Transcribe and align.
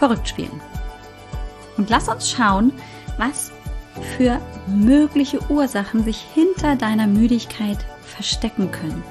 verrückt 0.00 0.28
spielen. 0.28 0.60
Und 1.76 1.90
lass 1.90 2.08
uns 2.08 2.30
schauen, 2.30 2.72
was 3.18 3.52
für 4.16 4.40
mögliche 4.66 5.38
Ursachen 5.50 6.02
sich 6.02 6.24
hinter 6.34 6.74
deiner 6.74 7.06
Müdigkeit 7.06 7.78
verstecken 8.02 8.72
können. 8.72 9.04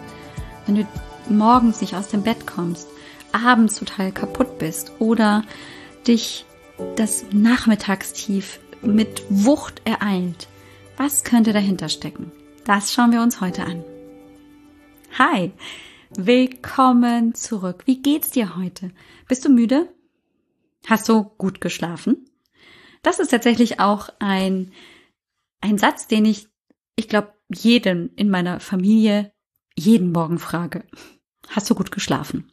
Wenn 0.65 0.75
du 0.75 0.87
morgens 1.29 1.79
nicht 1.81 1.95
aus 1.95 2.07
dem 2.07 2.23
Bett 2.23 2.47
kommst, 2.47 2.87
abends 3.31 3.75
total 3.75 4.11
kaputt 4.11 4.57
bist 4.57 4.91
oder 4.97 5.43
dich 6.07 6.45
das 6.95 7.25
Nachmittagstief 7.31 8.59
mit 8.81 9.23
Wucht 9.29 9.81
ereilt, 9.85 10.47
was 10.97 11.23
könnte 11.23 11.53
dahinter 11.53 11.89
stecken? 11.89 12.31
Das 12.65 12.93
schauen 12.93 13.11
wir 13.11 13.21
uns 13.21 13.41
heute 13.41 13.63
an. 13.63 13.83
Hi, 15.19 15.51
willkommen 16.17 17.35
zurück. 17.35 17.83
Wie 17.85 18.01
geht's 18.01 18.31
dir 18.31 18.55
heute? 18.55 18.89
Bist 19.27 19.45
du 19.45 19.49
müde? 19.49 19.87
Hast 20.85 21.07
du 21.09 21.23
gut 21.23 21.61
geschlafen? 21.61 22.25
Das 23.01 23.19
ist 23.19 23.29
tatsächlich 23.29 23.79
auch 23.79 24.09
ein, 24.19 24.71
ein 25.61 25.77
Satz, 25.77 26.07
den 26.07 26.25
ich, 26.25 26.47
ich 26.95 27.07
glaube, 27.07 27.33
jeden 27.53 28.13
in 28.15 28.29
meiner 28.29 28.59
Familie 28.59 29.31
jeden 29.75 30.11
Morgen 30.11 30.39
frage. 30.39 30.83
Hast 31.47 31.69
du 31.69 31.75
gut 31.75 31.91
geschlafen? 31.91 32.51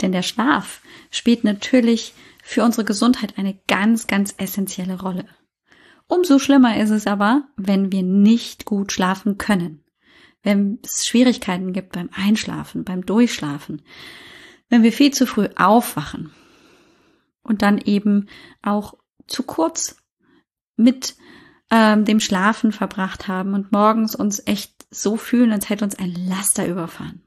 Denn 0.00 0.12
der 0.12 0.22
Schlaf 0.22 0.80
spielt 1.10 1.44
natürlich 1.44 2.14
für 2.42 2.62
unsere 2.62 2.84
Gesundheit 2.84 3.36
eine 3.36 3.58
ganz, 3.66 4.06
ganz 4.06 4.34
essentielle 4.38 5.00
Rolle. 5.00 5.26
Umso 6.06 6.38
schlimmer 6.38 6.80
ist 6.80 6.90
es 6.90 7.06
aber, 7.06 7.48
wenn 7.56 7.92
wir 7.92 8.02
nicht 8.02 8.64
gut 8.64 8.92
schlafen 8.92 9.36
können. 9.36 9.84
Wenn 10.42 10.78
es 10.82 11.06
Schwierigkeiten 11.06 11.72
gibt 11.72 11.92
beim 11.92 12.08
Einschlafen, 12.14 12.84
beim 12.84 13.04
Durchschlafen. 13.04 13.82
Wenn 14.70 14.82
wir 14.82 14.92
viel 14.92 15.12
zu 15.12 15.26
früh 15.26 15.48
aufwachen 15.56 16.32
und 17.48 17.62
dann 17.62 17.78
eben 17.78 18.28
auch 18.62 18.94
zu 19.26 19.42
kurz 19.42 19.96
mit 20.76 21.16
ähm, 21.70 22.04
dem 22.04 22.20
Schlafen 22.20 22.72
verbracht 22.72 23.28
haben 23.28 23.54
und 23.54 23.72
morgens 23.72 24.14
uns 24.14 24.42
echt 24.46 24.86
so 24.90 25.16
fühlen, 25.16 25.52
als 25.52 25.68
hätte 25.68 25.84
uns 25.84 25.98
ein 25.98 26.14
Laster 26.14 26.66
überfahren. 26.66 27.22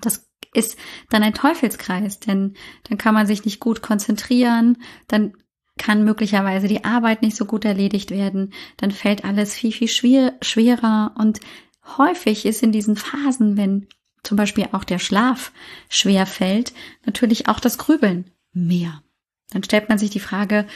Das 0.00 0.28
ist 0.54 0.78
dann 1.10 1.22
ein 1.22 1.34
Teufelskreis, 1.34 2.20
denn 2.20 2.54
dann 2.84 2.98
kann 2.98 3.14
man 3.14 3.26
sich 3.26 3.44
nicht 3.44 3.60
gut 3.60 3.82
konzentrieren, 3.82 4.78
dann 5.06 5.34
kann 5.76 6.04
möglicherweise 6.04 6.66
die 6.66 6.84
Arbeit 6.84 7.22
nicht 7.22 7.36
so 7.36 7.44
gut 7.44 7.64
erledigt 7.64 8.10
werden, 8.10 8.52
dann 8.78 8.90
fällt 8.90 9.24
alles 9.24 9.54
viel, 9.54 9.72
viel 9.72 9.88
schwer, 9.88 10.34
schwerer 10.42 11.14
und 11.16 11.38
häufig 11.96 12.44
ist 12.44 12.62
in 12.62 12.72
diesen 12.72 12.96
Phasen, 12.96 13.56
wenn 13.56 13.86
zum 14.24 14.36
Beispiel 14.36 14.68
auch 14.72 14.84
der 14.84 14.98
Schlaf 14.98 15.52
schwer 15.88 16.26
fällt, 16.26 16.72
natürlich 17.06 17.48
auch 17.48 17.60
das 17.60 17.78
Grübeln 17.78 18.30
mehr. 18.52 19.02
Dann 19.50 19.62
stellt 19.62 19.88
man 19.88 19.98
sich 19.98 20.10
die 20.10 20.20
Frage, 20.20 20.66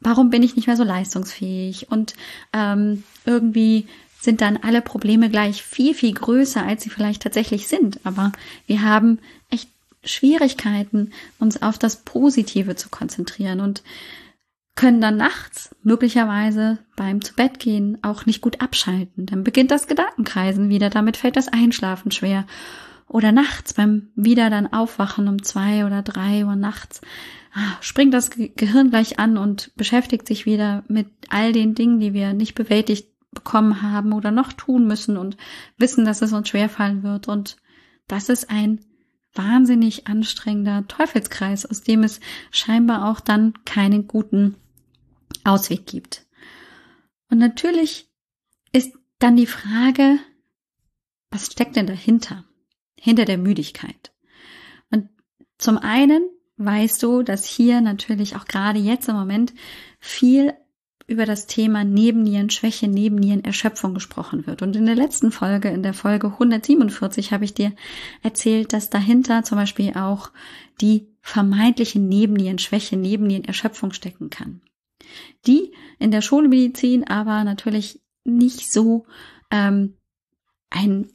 warum 0.00 0.30
bin 0.30 0.42
ich 0.42 0.56
nicht 0.56 0.66
mehr 0.66 0.76
so 0.76 0.84
leistungsfähig? 0.84 1.90
Und 1.90 2.14
ähm, 2.52 3.04
irgendwie 3.24 3.86
sind 4.20 4.40
dann 4.40 4.58
alle 4.58 4.82
Probleme 4.82 5.30
gleich 5.30 5.62
viel, 5.62 5.94
viel 5.94 6.12
größer, 6.12 6.64
als 6.64 6.82
sie 6.82 6.90
vielleicht 6.90 7.22
tatsächlich 7.22 7.68
sind. 7.68 8.00
Aber 8.04 8.32
wir 8.66 8.82
haben 8.82 9.18
echt 9.50 9.68
Schwierigkeiten, 10.04 11.12
uns 11.38 11.62
auf 11.62 11.78
das 11.78 11.96
Positive 11.96 12.76
zu 12.76 12.88
konzentrieren. 12.88 13.60
Und 13.60 13.82
können 14.78 15.00
dann 15.00 15.16
nachts 15.16 15.74
möglicherweise 15.82 16.78
beim 16.94 17.20
Zubettgehen 17.20 17.98
auch 18.02 18.26
nicht 18.26 18.40
gut 18.40 18.60
abschalten. 18.60 19.26
Dann 19.26 19.42
beginnt 19.42 19.72
das 19.72 19.88
Gedankenkreisen 19.88 20.68
wieder, 20.68 20.88
damit 20.88 21.16
fällt 21.16 21.36
das 21.36 21.48
Einschlafen 21.48 22.12
schwer. 22.12 22.46
Oder 23.08 23.32
nachts 23.32 23.74
beim 23.74 24.10
wieder 24.14 24.50
dann 24.50 24.72
Aufwachen 24.72 25.26
um 25.26 25.42
zwei 25.42 25.84
oder 25.84 26.02
drei 26.02 26.44
Uhr 26.44 26.54
nachts 26.54 27.00
springt 27.80 28.14
das 28.14 28.30
Gehirn 28.30 28.90
gleich 28.90 29.18
an 29.18 29.36
und 29.36 29.72
beschäftigt 29.76 30.26
sich 30.26 30.46
wieder 30.46 30.84
mit 30.88 31.08
all 31.28 31.52
den 31.52 31.74
Dingen, 31.74 32.00
die 32.00 32.12
wir 32.12 32.32
nicht 32.32 32.54
bewältigt 32.54 33.08
bekommen 33.30 33.82
haben 33.82 34.12
oder 34.12 34.30
noch 34.30 34.52
tun 34.52 34.86
müssen 34.86 35.16
und 35.16 35.36
wissen, 35.76 36.04
dass 36.04 36.22
es 36.22 36.32
uns 36.32 36.48
schwerfallen 36.48 37.02
wird. 37.02 37.28
Und 37.28 37.56
das 38.06 38.28
ist 38.28 38.50
ein 38.50 38.80
wahnsinnig 39.34 40.06
anstrengender 40.06 40.86
Teufelskreis, 40.88 41.66
aus 41.66 41.82
dem 41.82 42.02
es 42.02 42.20
scheinbar 42.50 43.10
auch 43.10 43.20
dann 43.20 43.54
keinen 43.64 44.08
guten 44.08 44.56
Ausweg 45.44 45.86
gibt. 45.86 46.26
Und 47.30 47.38
natürlich 47.38 48.10
ist 48.72 48.92
dann 49.18 49.36
die 49.36 49.46
Frage, 49.46 50.18
was 51.30 51.46
steckt 51.46 51.76
denn 51.76 51.86
dahinter? 51.86 52.44
Hinter 52.98 53.26
der 53.26 53.38
Müdigkeit. 53.38 54.12
Und 54.90 55.08
zum 55.58 55.78
einen 55.78 56.22
weißt 56.58 57.02
du, 57.02 57.22
dass 57.22 57.44
hier 57.44 57.80
natürlich 57.80 58.36
auch 58.36 58.44
gerade 58.44 58.78
jetzt 58.78 59.08
im 59.08 59.16
Moment 59.16 59.52
viel 59.98 60.54
über 61.06 61.24
das 61.24 61.46
Thema 61.46 61.84
Nebennierenschwäche, 61.84 62.86
Nebennierenerschöpfung 62.86 63.94
gesprochen 63.94 64.46
wird. 64.46 64.60
Und 64.60 64.76
in 64.76 64.84
der 64.84 64.94
letzten 64.94 65.32
Folge, 65.32 65.68
in 65.70 65.82
der 65.82 65.94
Folge 65.94 66.26
147, 66.26 67.32
habe 67.32 67.44
ich 67.44 67.54
dir 67.54 67.72
erzählt, 68.22 68.74
dass 68.74 68.90
dahinter 68.90 69.42
zum 69.42 69.56
Beispiel 69.56 69.94
auch 69.94 70.30
die 70.82 71.08
vermeintliche 71.22 71.98
Nebennierenschwäche, 71.98 72.96
Nebennierenerschöpfung 72.96 73.92
stecken 73.92 74.28
kann 74.28 74.60
die 75.46 75.72
in 75.98 76.10
der 76.10 76.22
Schulmedizin 76.22 77.06
aber 77.06 77.44
natürlich 77.44 78.00
nicht 78.24 78.70
so 78.70 79.06
ähm, 79.50 79.94
ein 80.70 81.08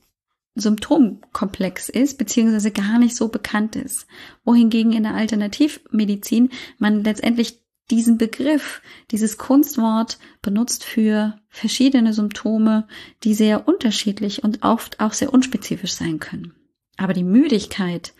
Symptomkomplex 0.55 1.89
ist, 1.89 2.17
beziehungsweise 2.17 2.71
gar 2.71 2.99
nicht 2.99 3.15
so 3.15 3.29
bekannt 3.29 3.75
ist. 3.75 4.05
Wohingegen 4.43 4.91
in 4.91 5.03
der 5.03 5.15
Alternativmedizin 5.15 6.49
man 6.77 7.03
letztendlich 7.03 7.63
diesen 7.91 8.17
Begriff, 8.17 8.81
dieses 9.11 9.37
Kunstwort 9.37 10.17
benutzt 10.41 10.83
für 10.83 11.39
verschiedene 11.49 12.13
Symptome, 12.13 12.87
die 13.23 13.33
sehr 13.33 13.67
unterschiedlich 13.67 14.43
und 14.43 14.63
oft 14.63 14.99
auch 14.99 15.13
sehr 15.13 15.33
unspezifisch 15.33 15.93
sein 15.93 16.19
können. 16.19 16.53
Aber 16.97 17.13
die 17.13 17.23
Müdigkeit, 17.23 18.13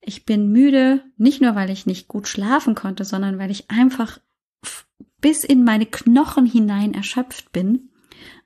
ich 0.00 0.24
bin 0.24 0.50
müde, 0.50 1.04
nicht 1.18 1.42
nur 1.42 1.54
weil 1.54 1.70
ich 1.70 1.84
nicht 1.84 2.08
gut 2.08 2.26
schlafen 2.26 2.74
konnte, 2.74 3.04
sondern 3.04 3.38
weil 3.38 3.50
ich 3.50 3.70
einfach 3.70 4.18
bis 5.20 5.44
in 5.44 5.64
meine 5.64 5.86
Knochen 5.86 6.46
hinein 6.46 6.94
erschöpft 6.94 7.52
bin, 7.52 7.90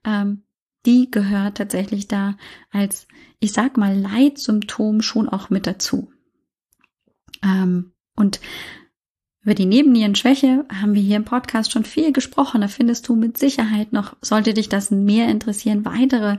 ähm, 0.05 0.44
die 0.87 1.11
gehört 1.11 1.57
tatsächlich 1.57 2.09
da 2.09 2.37
als, 2.71 3.07
ich 3.41 3.53
sag 3.53 3.77
mal, 3.77 3.97
Leitsymptom 3.99 5.03
schon 5.03 5.29
auch 5.29 5.51
mit 5.51 5.67
dazu. 5.67 6.13
Ähm, 7.43 7.93
und 8.17 8.41
über 9.45 9.55
die 9.55 9.67
Nebennierenschwäche 9.67 10.65
haben 10.81 10.95
wir 10.95 11.03
hier 11.03 11.17
im 11.17 11.27
Podcast 11.27 11.71
schon 11.71 11.85
viel 11.85 12.13
gesprochen. 12.13 12.63
Da 12.63 12.69
findest 12.69 13.09
du 13.09 13.15
mit 13.15 13.37
Sicherheit 13.37 13.93
noch, 13.93 14.17
sollte 14.23 14.55
dich 14.55 14.71
das 14.71 14.91
mehr 14.91 15.29
interessieren, 15.29 15.85
weitere 15.85 16.39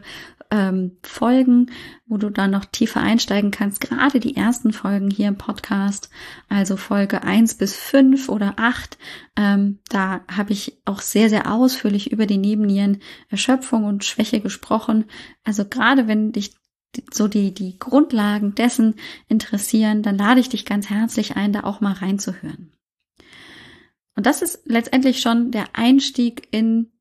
ähm, 0.49 0.97
Folgen, 1.03 1.71
wo 2.07 2.17
du 2.17 2.31
dann 2.31 2.51
noch 2.51 2.65
tiefer 2.65 3.01
einsteigen 3.01 3.51
kannst. 3.51 3.79
Gerade 3.79 4.19
die 4.19 4.35
ersten 4.35 4.73
Folgen 4.73 5.11
hier 5.11 5.27
im 5.27 5.37
Podcast, 5.37 6.09
also 6.49 6.77
Folge 6.77 7.23
eins 7.23 7.53
bis 7.53 7.75
fünf 7.75 8.27
oder 8.27 8.55
acht, 8.57 8.97
ähm, 9.35 9.79
da 9.89 10.21
habe 10.27 10.53
ich 10.53 10.77
auch 10.85 11.01
sehr, 11.01 11.29
sehr 11.29 11.51
ausführlich 11.51 12.11
über 12.11 12.25
die 12.25 12.37
Nebennierenerschöpfung 12.37 13.83
und 13.83 14.03
Schwäche 14.03 14.39
gesprochen. 14.39 15.05
Also 15.43 15.65
gerade 15.65 16.07
wenn 16.07 16.31
dich 16.31 16.55
so 17.11 17.27
die, 17.27 17.53
die 17.53 17.77
Grundlagen 17.77 18.55
dessen 18.55 18.95
interessieren, 19.27 20.01
dann 20.01 20.17
lade 20.17 20.39
ich 20.39 20.49
dich 20.49 20.65
ganz 20.65 20.89
herzlich 20.89 21.35
ein, 21.35 21.53
da 21.53 21.63
auch 21.63 21.81
mal 21.81 21.93
reinzuhören. 21.93 22.71
Und 24.15 24.25
das 24.25 24.41
ist 24.41 24.61
letztendlich 24.65 25.19
schon 25.19 25.51
der 25.51 25.67
Einstieg 25.73 26.47
in 26.51 26.91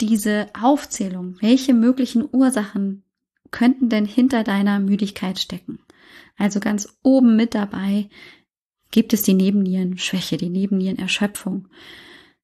diese 0.00 0.48
Aufzählung, 0.60 1.36
welche 1.40 1.74
möglichen 1.74 2.28
Ursachen 2.30 3.04
könnten 3.50 3.88
denn 3.88 4.04
hinter 4.04 4.44
deiner 4.44 4.80
Müdigkeit 4.80 5.38
stecken? 5.38 5.80
Also 6.36 6.60
ganz 6.60 6.98
oben 7.02 7.36
mit 7.36 7.54
dabei 7.54 8.08
gibt 8.90 9.12
es 9.12 9.22
die 9.22 9.34
Nebennierenschwäche, 9.34 10.36
die 10.36 10.50
Nebennierenerschöpfung. 10.50 11.68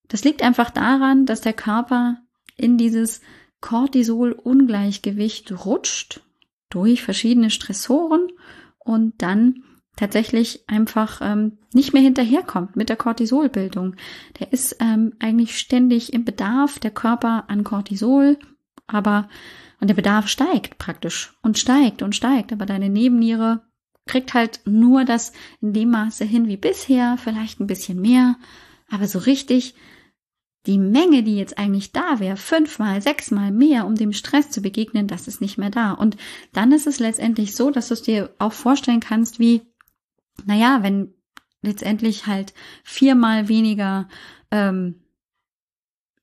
Das 0.08 0.24
liegt 0.24 0.42
einfach 0.42 0.70
daran, 0.70 1.26
dass 1.26 1.40
der 1.40 1.52
Körper 1.52 2.22
in 2.56 2.78
dieses 2.78 3.20
Cortisol-Ungleichgewicht 3.60 5.64
rutscht 5.64 6.20
durch 6.70 7.02
verschiedene 7.02 7.50
Stressoren 7.50 8.28
und 8.78 9.20
dann 9.20 9.64
tatsächlich 9.98 10.64
einfach 10.68 11.20
ähm, 11.22 11.58
nicht 11.74 11.92
mehr 11.92 12.02
hinterherkommt 12.02 12.76
mit 12.76 12.88
der 12.88 12.96
Cortisolbildung. 12.96 13.96
Der 14.38 14.52
ist 14.52 14.76
ähm, 14.80 15.14
eigentlich 15.18 15.58
ständig 15.58 16.12
im 16.12 16.24
Bedarf 16.24 16.78
der 16.78 16.92
Körper 16.92 17.44
an 17.48 17.64
Cortisol, 17.64 18.38
aber 18.86 19.28
und 19.80 19.88
der 19.88 19.94
Bedarf 19.94 20.28
steigt 20.28 20.78
praktisch 20.78 21.34
und 21.42 21.58
steigt 21.58 22.02
und 22.02 22.14
steigt, 22.14 22.52
aber 22.52 22.66
deine 22.66 22.88
Nebenniere 22.88 23.62
kriegt 24.06 24.34
halt 24.34 24.60
nur 24.64 25.04
das 25.04 25.32
in 25.60 25.72
dem 25.72 25.90
Maße 25.90 26.24
hin 26.24 26.48
wie 26.48 26.56
bisher, 26.56 27.16
vielleicht 27.18 27.60
ein 27.60 27.66
bisschen 27.66 28.00
mehr, 28.00 28.36
aber 28.90 29.06
so 29.06 29.18
richtig 29.18 29.74
die 30.66 30.78
Menge, 30.78 31.22
die 31.22 31.36
jetzt 31.36 31.58
eigentlich 31.58 31.92
da 31.92 32.18
wäre, 32.18 32.36
fünfmal, 32.36 33.00
sechsmal 33.00 33.52
mehr, 33.52 33.86
um 33.86 33.94
dem 33.94 34.12
Stress 34.12 34.50
zu 34.50 34.60
begegnen, 34.60 35.06
das 35.06 35.28
ist 35.28 35.40
nicht 35.40 35.58
mehr 35.58 35.70
da. 35.70 35.92
Und 35.92 36.16
dann 36.52 36.72
ist 36.72 36.86
es 36.86 36.98
letztendlich 36.98 37.54
so, 37.54 37.70
dass 37.70 37.88
du 37.88 37.94
es 37.94 38.02
dir 38.02 38.34
auch 38.38 38.52
vorstellen 38.52 39.00
kannst, 39.00 39.38
wie, 39.38 39.62
naja, 40.44 40.82
wenn 40.82 41.14
letztendlich 41.62 42.26
halt 42.26 42.54
viermal 42.84 43.48
weniger 43.48 44.08
ähm, 44.50 45.02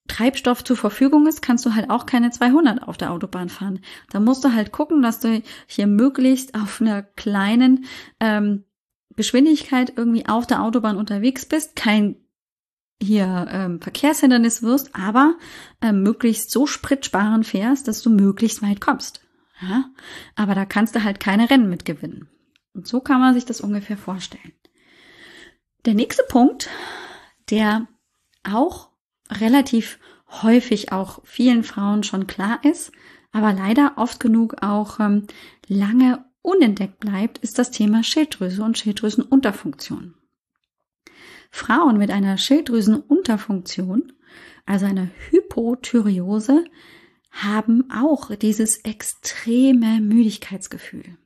Treibstoff 0.08 0.64
zur 0.64 0.78
Verfügung 0.78 1.28
ist, 1.28 1.42
kannst 1.42 1.66
du 1.66 1.74
halt 1.74 1.90
auch 1.90 2.06
keine 2.06 2.30
200 2.30 2.84
auf 2.84 2.98
der 2.98 3.12
Autobahn 3.12 3.50
fahren. 3.50 3.80
Da 4.12 4.20
musst 4.20 4.44
du 4.44 4.54
halt 4.54 4.72
gucken, 4.72 5.02
dass 5.02 5.20
du 5.20 5.42
hier 5.68 5.88
möglichst 5.88 6.54
auf 6.56 6.80
einer 6.80 7.02
kleinen 7.02 7.86
ähm, 8.20 8.64
Geschwindigkeit 9.16 9.94
irgendwie 9.96 10.28
auf 10.28 10.46
der 10.46 10.62
Autobahn 10.62 10.98
unterwegs 10.98 11.46
bist, 11.46 11.76
kein 11.76 12.18
hier 13.02 13.48
ähm, 13.50 13.82
Verkehrshindernis 13.82 14.64
wirst, 14.64 14.96
aber 14.96 15.36
ähm, 15.82 16.04
möglichst 16.04 16.52
so 16.52 16.66
spritsparend 16.66 17.46
fährst, 17.46 17.88
dass 17.88 18.02
du 18.02 18.10
möglichst 18.10 18.62
weit 18.62 18.80
kommst. 18.80 19.22
Ja? 19.62 19.86
Aber 20.36 20.56
da 20.56 20.66
kannst 20.66 20.96
du 20.96 21.04
halt 21.04 21.20
keine 21.20 21.50
Rennen 21.50 21.70
mitgewinnen. 21.70 22.30
Und 22.76 22.88
so 22.88 23.00
kann 23.00 23.22
man 23.22 23.34
sich 23.34 23.46
das 23.46 23.62
ungefähr 23.62 23.98
vorstellen. 23.98 24.52
Der 25.86 25.94
nächste 25.94 26.24
Punkt, 26.28 26.70
der 27.50 27.88
auch 28.44 28.90
relativ 29.30 29.98
häufig 30.30 30.92
auch 30.92 31.22
vielen 31.24 31.64
Frauen 31.64 32.04
schon 32.04 32.28
klar 32.28 32.60
ist, 32.64 32.92
aber 33.32 33.54
leider 33.54 33.94
oft 33.96 34.20
genug 34.20 34.62
auch 34.62 35.00
ähm, 35.00 35.28
lange 35.68 36.26
unentdeckt 36.42 37.00
bleibt, 37.00 37.38
ist 37.40 37.58
das 37.58 37.72
Thema 37.72 38.04
Schilddrüse 38.04 38.64
und 38.64 38.78
Schilddrüsenunterfunktion. 38.78 40.16
Frauen 41.52 41.98
mit 41.98 42.12
einer 42.12 42.38
Schilddrüsenunterfunktion, 42.38 44.14
also 44.66 44.86
einer 44.86 45.10
Hypothyreose, 45.30 46.66
haben 47.32 47.90
auch 47.92 48.36
dieses 48.36 48.78
extreme 48.78 50.02
Müdigkeitsgefühl. 50.02 51.18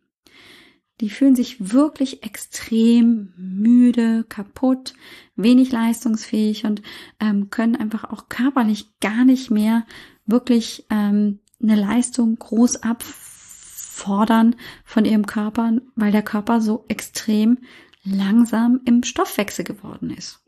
Die 1.02 1.10
fühlen 1.10 1.36
sich 1.36 1.74
wirklich 1.74 2.24
extrem 2.24 3.34
müde, 3.38 4.26
kaputt, 4.28 4.94
wenig 5.36 5.72
leistungsfähig 5.72 6.66
und 6.66 6.82
ähm, 7.20 7.50
können 7.50 7.76
einfach 7.76 8.04
auch 8.06 8.28
körperlich 8.28 9.00
gar 9.00 9.24
nicht 9.24 9.50
mehr 9.50 9.86
wirklich 10.26 10.86
ähm, 10.90 11.40
eine 11.62 11.76
Leistung 11.76 12.38
groß 12.38 12.84
abfordern 12.84 14.56
von 14.84 15.06
ihrem 15.06 15.26
Körper, 15.26 15.74
weil 15.96 16.12
der 16.12 16.22
Körper 16.24 16.62
so 16.62 16.86
extrem 16.88 17.60
langsam 18.04 18.82
im 18.86 19.04
Stoffwechsel 19.04 19.64
geworden 19.64 20.10
ist. 20.10 20.42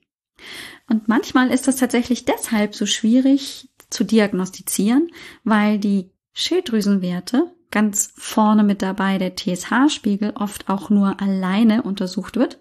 Und 0.87 1.07
manchmal 1.07 1.49
ist 1.51 1.67
das 1.67 1.77
tatsächlich 1.77 2.25
deshalb 2.25 2.75
so 2.75 2.85
schwierig 2.85 3.69
zu 3.89 4.03
diagnostizieren, 4.03 5.09
weil 5.43 5.79
die 5.79 6.09
Schilddrüsenwerte 6.33 7.53
ganz 7.71 8.13
vorne 8.15 8.63
mit 8.63 8.81
dabei 8.81 9.17
der 9.17 9.35
TSH-Spiegel 9.35 10.33
oft 10.35 10.69
auch 10.69 10.89
nur 10.89 11.21
alleine 11.21 11.83
untersucht 11.83 12.35
wird 12.35 12.59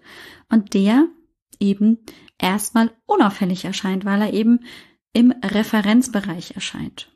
und 0.49 0.73
der 0.73 1.07
eben 1.59 1.99
erstmal 2.37 2.91
unauffällig 3.05 3.65
erscheint, 3.65 4.05
weil 4.05 4.21
er 4.21 4.33
eben 4.33 4.61
im 5.13 5.31
Referenzbereich 5.43 6.55
erscheint. 6.55 7.11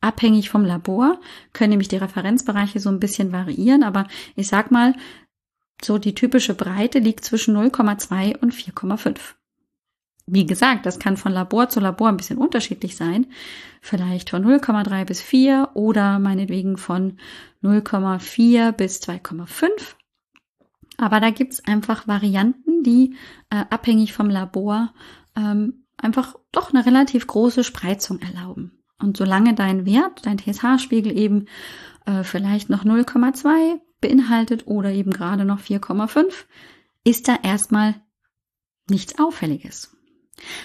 Abhängig 0.00 0.48
vom 0.48 0.64
Labor 0.64 1.20
können 1.52 1.70
nämlich 1.70 1.88
die 1.88 1.96
Referenzbereiche 1.96 2.80
so 2.80 2.88
ein 2.88 3.00
bisschen 3.00 3.32
variieren, 3.32 3.82
aber 3.82 4.08
ich 4.34 4.48
sag 4.48 4.70
mal, 4.70 4.94
so 5.82 5.98
die 5.98 6.14
typische 6.14 6.54
Breite 6.54 6.98
liegt 6.98 7.24
zwischen 7.24 7.56
0,2 7.56 8.38
und 8.38 8.54
4,5. 8.54 9.18
Wie 10.26 10.46
gesagt, 10.46 10.86
das 10.86 10.98
kann 10.98 11.16
von 11.16 11.32
Labor 11.32 11.68
zu 11.68 11.80
Labor 11.80 12.08
ein 12.08 12.16
bisschen 12.16 12.38
unterschiedlich 12.38 12.96
sein. 12.96 13.26
Vielleicht 13.80 14.30
von 14.30 14.44
0,3 14.44 15.04
bis 15.04 15.20
4 15.20 15.70
oder 15.74 16.18
meinetwegen 16.18 16.76
von 16.76 17.18
0,4 17.62 18.72
bis 18.72 19.00
2,5. 19.00 19.68
Aber 20.98 21.20
da 21.20 21.30
gibt's 21.30 21.64
einfach 21.64 22.06
Varianten, 22.06 22.82
die 22.82 23.16
äh, 23.50 23.64
abhängig 23.70 24.12
vom 24.12 24.28
Labor 24.28 24.92
ähm, 25.36 25.86
einfach 25.96 26.36
doch 26.52 26.72
eine 26.72 26.84
relativ 26.84 27.26
große 27.26 27.64
Spreizung 27.64 28.20
erlauben. 28.20 28.82
Und 28.98 29.16
solange 29.16 29.54
dein 29.54 29.86
Wert, 29.86 30.26
dein 30.26 30.38
TSH-Spiegel 30.38 31.16
eben 31.16 31.46
äh, 32.04 32.22
vielleicht 32.22 32.68
noch 32.68 32.84
0,2 32.84 33.80
beinhaltet 34.00 34.66
oder 34.66 34.92
eben 34.92 35.10
gerade 35.10 35.44
noch 35.44 35.60
4,5, 35.60 36.32
ist 37.04 37.28
da 37.28 37.36
erstmal 37.42 37.94
nichts 38.88 39.18
Auffälliges. 39.18 39.96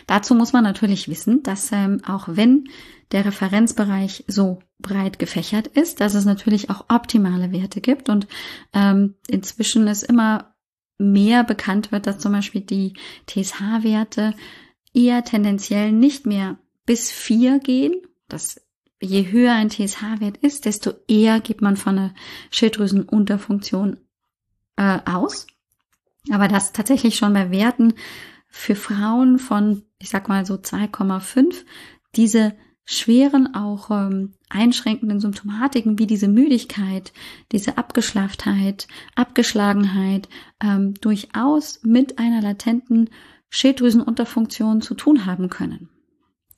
Dazu 0.08 0.36
muss 0.36 0.54
man 0.54 0.64
natürlich 0.64 1.08
wissen, 1.08 1.44
dass 1.44 1.72
ähm, 1.72 2.02
auch 2.08 2.28
wenn 2.28 2.66
der 3.12 3.26
Referenzbereich 3.26 4.26
so 4.28 4.60
breit 4.80 5.20
gefächert 5.20 5.68
ist, 5.68 6.02
dass 6.02 6.16
es 6.16 6.26
natürlich 6.26 6.70
auch 6.70 6.86
optimale 6.90 7.52
Werte 7.52 7.82
gibt 7.82 8.10
und 8.10 8.28
ähm, 8.74 9.16
inzwischen 9.28 9.88
es 9.88 10.04
immer 10.04 10.56
mehr 10.98 11.44
bekannt 11.44 11.92
wird, 11.92 12.08
dass 12.08 12.20
zum 12.20 12.32
Beispiel 12.32 12.62
die 12.62 12.94
TSH-Werte 13.28 14.34
eher 14.94 15.24
tendenziell 15.24 15.92
nicht 15.92 16.26
mehr 16.26 16.58
bis 16.86 17.12
vier 17.12 17.60
gehen. 17.60 17.94
Das 18.28 18.62
je 19.02 19.32
höher 19.32 19.54
ein 19.54 19.70
TSH-Wert 19.70 20.38
ist, 20.38 20.66
desto 20.66 20.94
eher 21.08 21.40
geht 21.40 21.62
man 21.62 21.78
von 21.78 21.98
einer 21.98 22.14
Schilddrüsenunterfunktion 22.50 23.98
äh, 24.78 25.00
aus. 25.06 25.48
Aber 26.32 26.48
das 26.48 26.72
tatsächlich 26.72 27.16
schon 27.16 27.34
bei 27.34 27.52
Werten 27.52 27.94
für 28.58 28.76
Frauen 28.76 29.38
von, 29.38 29.84
ich 30.00 30.10
sag 30.10 30.30
mal 30.30 30.46
so 30.46 30.54
2,5, 30.56 31.66
diese 32.16 32.56
schweren, 32.86 33.54
auch 33.54 33.92
ähm, 33.92 34.34
einschränkenden 34.50 35.20
Symptomatiken 35.20 36.00
wie 36.00 36.08
diese 36.08 36.30
Müdigkeit, 36.30 37.12
diese 37.52 37.78
Abgeschlafftheit, 37.78 38.88
Abgeschlagenheit 39.14 40.30
ähm, 40.64 40.94
durchaus 40.96 41.82
mit 41.84 42.18
einer 42.18 42.42
latenten 42.42 43.10
Schilddrüsenunterfunktion 43.50 44.82
zu 44.82 44.96
tun 44.96 45.26
haben 45.26 45.50
können. 45.50 45.90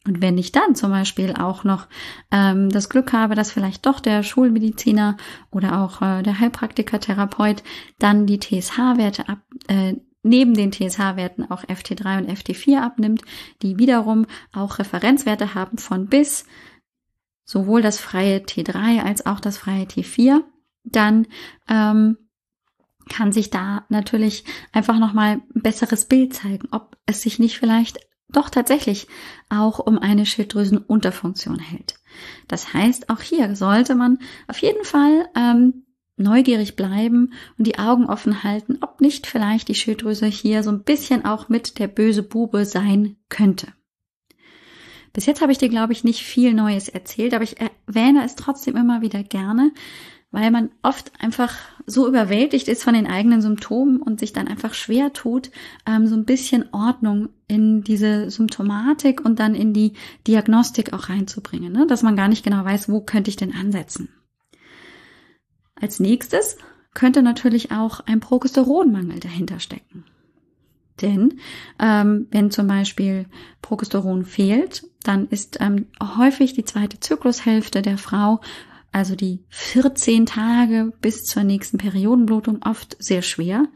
Und 0.05 0.21
wenn 0.21 0.37
ich 0.37 0.51
dann 0.51 0.75
zum 0.75 0.91
Beispiel 0.91 1.33
auch 1.33 1.63
noch 1.63 1.87
ähm, 2.31 2.69
das 2.69 2.89
Glück 2.89 3.11
habe, 3.11 3.33
dass 3.33 3.51
vielleicht 3.51 3.87
doch 3.87 3.99
der 3.99 4.21
Schulmediziner 4.21 5.17
oder 5.49 5.81
auch 5.81 6.01
äh, 6.01 6.21
der 6.21 6.39
Heilpraktiker, 6.39 6.99
Therapeut 6.99 7.63
dann 7.97 8.27
die 8.27 8.39
TSH-Werte 8.39 9.27
ab, 9.27 9.39
äh, 9.67 9.95
neben 10.23 10.53
den 10.53 10.71
TSH-Werten 10.71 11.49
auch 11.49 11.63
FT3 11.63 12.17
und 12.19 12.29
FT4 12.29 12.81
abnimmt, 12.81 13.21
die 13.61 13.79
wiederum 13.79 14.25
auch 14.53 14.79
Referenzwerte 14.79 15.53
haben 15.53 15.77
von 15.77 16.07
bis 16.07 16.45
sowohl 17.45 17.81
das 17.81 17.97
freie 17.99 18.39
T3 18.39 19.03
als 19.03 19.25
auch 19.25 19.39
das 19.39 19.57
freie 19.57 19.85
T4, 19.85 20.41
dann 20.83 21.27
ähm, 21.69 22.17
kann 23.09 23.31
sich 23.31 23.49
da 23.49 23.85
natürlich 23.89 24.43
einfach 24.73 24.99
nochmal 24.99 25.41
ein 25.55 25.61
besseres 25.61 26.05
Bild 26.05 26.33
zeigen, 26.33 26.67
ob 26.71 26.97
es 27.05 27.21
sich 27.21 27.39
nicht 27.39 27.57
vielleicht 27.57 27.99
doch 28.29 28.49
tatsächlich 28.49 29.07
auch 29.49 29.79
um 29.79 29.97
eine 29.97 30.25
Schilddrüsenunterfunktion 30.25 31.59
hält. 31.59 31.95
Das 32.49 32.73
heißt, 32.73 33.09
auch 33.09 33.21
hier 33.21 33.55
sollte 33.55 33.95
man 33.95 34.19
auf 34.47 34.61
jeden 34.61 34.83
Fall 34.83 35.29
ähm, 35.35 35.85
neugierig 36.17 36.75
bleiben 36.75 37.33
und 37.57 37.67
die 37.67 37.79
Augen 37.79 38.05
offen 38.05 38.43
halten, 38.43 38.79
ob 38.81 39.01
nicht 39.01 39.27
vielleicht 39.27 39.67
die 39.67 39.75
Schilddrüse 39.75 40.25
hier 40.25 40.63
so 40.63 40.71
ein 40.71 40.83
bisschen 40.83 41.25
auch 41.25 41.47
mit 41.47 41.79
der 41.79 41.87
böse 41.87 42.23
Bube 42.23 42.65
sein 42.65 43.15
könnte. 43.29 43.67
Bis 45.13 45.25
jetzt 45.25 45.41
habe 45.41 45.51
ich 45.51 45.57
dir, 45.57 45.69
glaube 45.69 45.93
ich, 45.93 46.03
nicht 46.03 46.21
viel 46.21 46.53
Neues 46.53 46.89
erzählt, 46.89 47.33
aber 47.33 47.43
ich 47.43 47.57
erwähne 47.59 48.23
es 48.23 48.35
trotzdem 48.35 48.75
immer 48.75 49.01
wieder 49.01 49.23
gerne, 49.23 49.71
weil 50.31 50.51
man 50.51 50.69
oft 50.83 51.11
einfach 51.19 51.55
so 51.85 52.07
überwältigt 52.07 52.67
ist 52.67 52.83
von 52.83 52.93
den 52.93 53.07
eigenen 53.07 53.41
Symptomen 53.41 54.01
und 54.01 54.19
sich 54.19 54.33
dann 54.33 54.47
einfach 54.47 54.73
schwer 54.73 55.13
tut, 55.13 55.51
ähm, 55.85 56.05
so 56.05 56.15
ein 56.15 56.25
bisschen 56.25 56.65
Ordnung 56.73 57.29
in 57.47 57.81
diese 57.81 58.29
Symptomatik 58.29 59.23
und 59.23 59.39
dann 59.39 59.55
in 59.55 59.73
die 59.73 59.93
Diagnostik 60.27 60.93
auch 60.93 61.09
reinzubringen, 61.09 61.71
ne? 61.71 61.87
dass 61.87 62.03
man 62.03 62.15
gar 62.15 62.27
nicht 62.27 62.43
genau 62.43 62.65
weiß, 62.65 62.89
wo 62.89 63.01
könnte 63.01 63.29
ich 63.29 63.37
denn 63.37 63.55
ansetzen. 63.55 64.09
Als 65.79 65.99
nächstes 65.99 66.57
könnte 66.93 67.21
natürlich 67.21 67.71
auch 67.71 67.99
ein 68.01 68.19
Progesteronmangel 68.19 69.19
dahinter 69.19 69.59
stecken. 69.59 70.05
Denn 71.01 71.39
ähm, 71.79 72.27
wenn 72.31 72.49
zum 72.49 72.67
Beispiel 72.67 73.27
Progesteron 73.61 74.25
fehlt, 74.25 74.83
dann 75.03 75.27
ist 75.27 75.57
ähm, 75.59 75.85
häufig 76.01 76.53
die 76.53 76.65
zweite 76.65 76.99
Zyklushälfte 76.99 77.83
der 77.83 77.99
Frau 77.99 78.41
also 78.91 79.15
die 79.15 79.43
14 79.49 80.25
Tage 80.25 80.91
bis 81.01 81.23
zur 81.23 81.43
nächsten 81.43 81.77
Periodenblutung, 81.77 82.63
oft 82.63 82.95
sehr 82.99 83.21
schwer. 83.21 83.67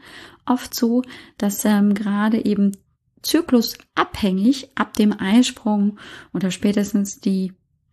Oft 0.46 0.74
so, 0.74 1.02
dass 1.38 1.64
ähm, 1.64 1.94
gerade 1.94 2.44
eben 2.44 2.76
zyklusabhängig 3.22 4.70
ab 4.74 4.94
dem 4.94 5.18
Eisprung 5.18 5.98
oder 6.32 6.50
spätestens 6.50 7.20
die 7.20 7.52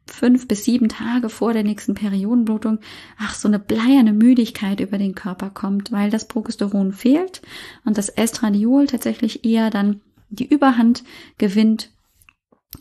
fünf 0.10 0.48
bis 0.48 0.64
sieben 0.64 0.90
Tage 0.90 1.30
vor 1.30 1.54
der 1.54 1.64
nächsten 1.64 1.94
Periodenblutung, 1.94 2.80
ach, 3.18 3.36
so 3.36 3.48
eine 3.48 3.60
bleierne 3.60 4.14
Müdigkeit 4.14 4.80
über 4.80 4.98
den 4.98 5.16
Körper 5.16 5.50
kommt, 5.50 5.92
weil 5.92 6.10
das 6.10 6.28
Progesteron 6.28 6.94
fehlt 6.94 7.42
und 7.86 7.98
das 7.98 8.10
Estradiol 8.10 8.88
tatsächlich 8.88 9.46
eher 9.46 9.70
dann 9.70 10.02
die 10.30 10.48
Überhand 10.48 11.04
gewinnt, 11.38 11.92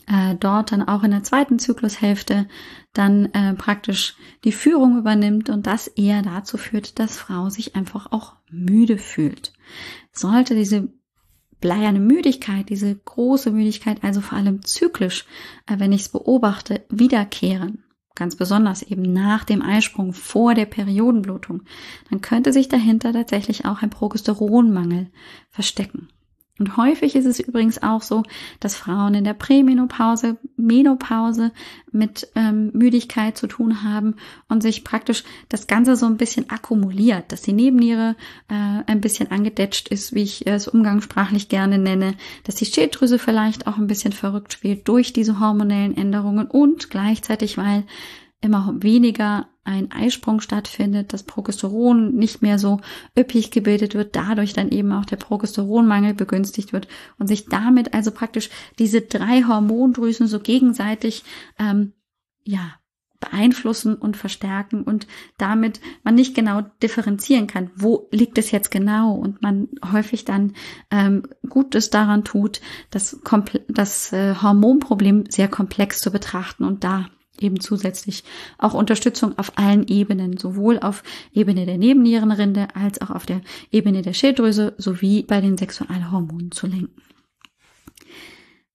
äh, 0.07 0.35
dort 0.35 0.71
dann 0.71 0.87
auch 0.87 1.03
in 1.03 1.11
der 1.11 1.23
zweiten 1.23 1.59
Zyklushälfte 1.59 2.47
dann 2.93 3.25
äh, 3.33 3.53
praktisch 3.53 4.15
die 4.43 4.51
Führung 4.51 4.97
übernimmt 4.97 5.49
und 5.49 5.67
das 5.67 5.87
eher 5.87 6.21
dazu 6.21 6.57
führt, 6.57 6.99
dass 6.99 7.17
Frau 7.17 7.49
sich 7.49 7.75
einfach 7.75 8.11
auch 8.11 8.35
müde 8.51 8.97
fühlt. 8.97 9.53
Sollte 10.11 10.55
diese 10.55 10.89
bleierne 11.59 11.99
Müdigkeit, 11.99 12.69
diese 12.69 12.95
große 12.95 13.51
Müdigkeit, 13.51 14.03
also 14.03 14.21
vor 14.21 14.37
allem 14.37 14.63
zyklisch, 14.63 15.25
äh, 15.67 15.79
wenn 15.79 15.91
ich 15.91 16.01
es 16.01 16.09
beobachte, 16.09 16.85
wiederkehren, 16.89 17.83
ganz 18.15 18.35
besonders 18.35 18.81
eben 18.81 19.01
nach 19.01 19.43
dem 19.43 19.61
Eisprung 19.61 20.13
vor 20.13 20.53
der 20.53 20.65
Periodenblutung, 20.65 21.63
dann 22.09 22.21
könnte 22.21 22.53
sich 22.53 22.67
dahinter 22.67 23.13
tatsächlich 23.13 23.65
auch 23.65 23.81
ein 23.81 23.89
Progesteronmangel 23.89 25.11
verstecken. 25.49 26.09
Und 26.59 26.77
häufig 26.77 27.15
ist 27.15 27.25
es 27.25 27.39
übrigens 27.39 27.81
auch 27.81 28.01
so, 28.01 28.23
dass 28.59 28.75
Frauen 28.75 29.15
in 29.15 29.23
der 29.23 29.33
Prämenopause, 29.33 30.37
Menopause 30.57 31.51
mit 31.91 32.27
ähm, 32.35 32.71
Müdigkeit 32.73 33.37
zu 33.37 33.47
tun 33.47 33.83
haben 33.83 34.15
und 34.47 34.61
sich 34.61 34.83
praktisch 34.83 35.23
das 35.47 35.67
Ganze 35.67 35.95
so 35.95 36.05
ein 36.05 36.17
bisschen 36.17 36.49
akkumuliert, 36.49 37.31
dass 37.31 37.41
die 37.41 37.53
Nebenniere 37.53 38.15
äh, 38.49 38.83
ein 38.85 39.01
bisschen 39.01 39.31
angedetscht 39.31 39.87
ist, 39.87 40.13
wie 40.13 40.23
ich 40.23 40.45
es 40.47 40.67
umgangssprachlich 40.67 41.49
gerne 41.49 41.77
nenne, 41.77 42.15
dass 42.43 42.55
die 42.55 42.65
Schilddrüse 42.65 43.19
vielleicht 43.19 43.65
auch 43.65 43.77
ein 43.77 43.87
bisschen 43.87 44.11
verrückt 44.11 44.53
spielt 44.53 44.87
durch 44.87 45.13
diese 45.13 45.39
hormonellen 45.39 45.95
Änderungen 45.95 46.47
und 46.47 46.89
gleichzeitig, 46.89 47.57
weil 47.57 47.85
immer 48.41 48.73
weniger 48.79 49.47
ein 49.63 49.91
Eisprung 49.91 50.41
stattfindet, 50.41 51.13
das 51.13 51.23
Progesteron 51.23 52.15
nicht 52.15 52.41
mehr 52.41 52.57
so 52.57 52.79
üppig 53.17 53.51
gebildet 53.51 53.93
wird, 53.93 54.15
dadurch 54.15 54.53
dann 54.53 54.69
eben 54.69 54.91
auch 54.91 55.05
der 55.05 55.17
Progesteronmangel 55.17 56.13
begünstigt 56.13 56.73
wird 56.73 56.87
und 57.17 57.27
sich 57.27 57.45
damit 57.45 57.93
also 57.93 58.11
praktisch 58.11 58.49
diese 58.79 59.01
drei 59.01 59.43
Hormondrüsen 59.43 60.27
so 60.27 60.39
gegenseitig 60.39 61.23
ähm, 61.59 61.93
ja 62.43 62.79
beeinflussen 63.19 63.95
und 63.95 64.15
verstärken 64.17 64.83
und 64.83 65.07
damit 65.37 65.81
man 66.03 66.15
nicht 66.15 66.35
genau 66.35 66.61
differenzieren 66.81 67.47
kann, 67.47 67.69
wo 67.75 68.07
liegt 68.11 68.37
es 68.37 68.51
jetzt 68.51 68.71
genau 68.71 69.13
und 69.13 69.41
man 69.41 69.67
häufig 69.91 70.25
dann 70.25 70.53
ähm, 70.89 71.23
Gutes 71.47 71.89
daran 71.89 72.23
tut, 72.23 72.61
das, 72.91 73.19
das 73.67 74.13
äh, 74.13 74.35
Hormonproblem 74.35 75.25
sehr 75.29 75.49
komplex 75.49 75.99
zu 75.99 76.11
betrachten 76.11 76.63
und 76.63 76.83
da 76.83 77.07
eben 77.41 77.59
zusätzlich 77.59 78.23
auch 78.57 78.73
Unterstützung 78.73 79.37
auf 79.37 79.57
allen 79.57 79.87
Ebenen, 79.87 80.37
sowohl 80.37 80.79
auf 80.79 81.03
Ebene 81.33 81.65
der 81.65 81.77
Nebennierenrinde 81.77 82.67
als 82.75 83.01
auch 83.01 83.09
auf 83.09 83.25
der 83.25 83.41
Ebene 83.71 84.01
der 84.01 84.13
Schilddrüse 84.13 84.73
sowie 84.77 85.23
bei 85.23 85.41
den 85.41 85.57
Sexualhormonen 85.57 86.51
zu 86.51 86.67
lenken. 86.67 87.01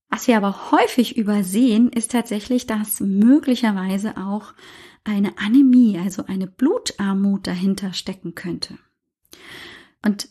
Was 0.08 0.28
wir 0.28 0.36
aber 0.36 0.70
häufig 0.70 1.16
übersehen, 1.16 1.88
ist 1.88 2.12
tatsächlich, 2.12 2.66
dass 2.66 3.00
möglicherweise 3.00 4.16
auch 4.16 4.54
eine 5.02 5.36
Anämie, 5.38 5.98
also 5.98 6.24
eine 6.26 6.46
Blutarmut 6.46 7.46
dahinter 7.46 7.92
stecken 7.92 8.34
könnte. 8.34 8.78
Und 10.04 10.28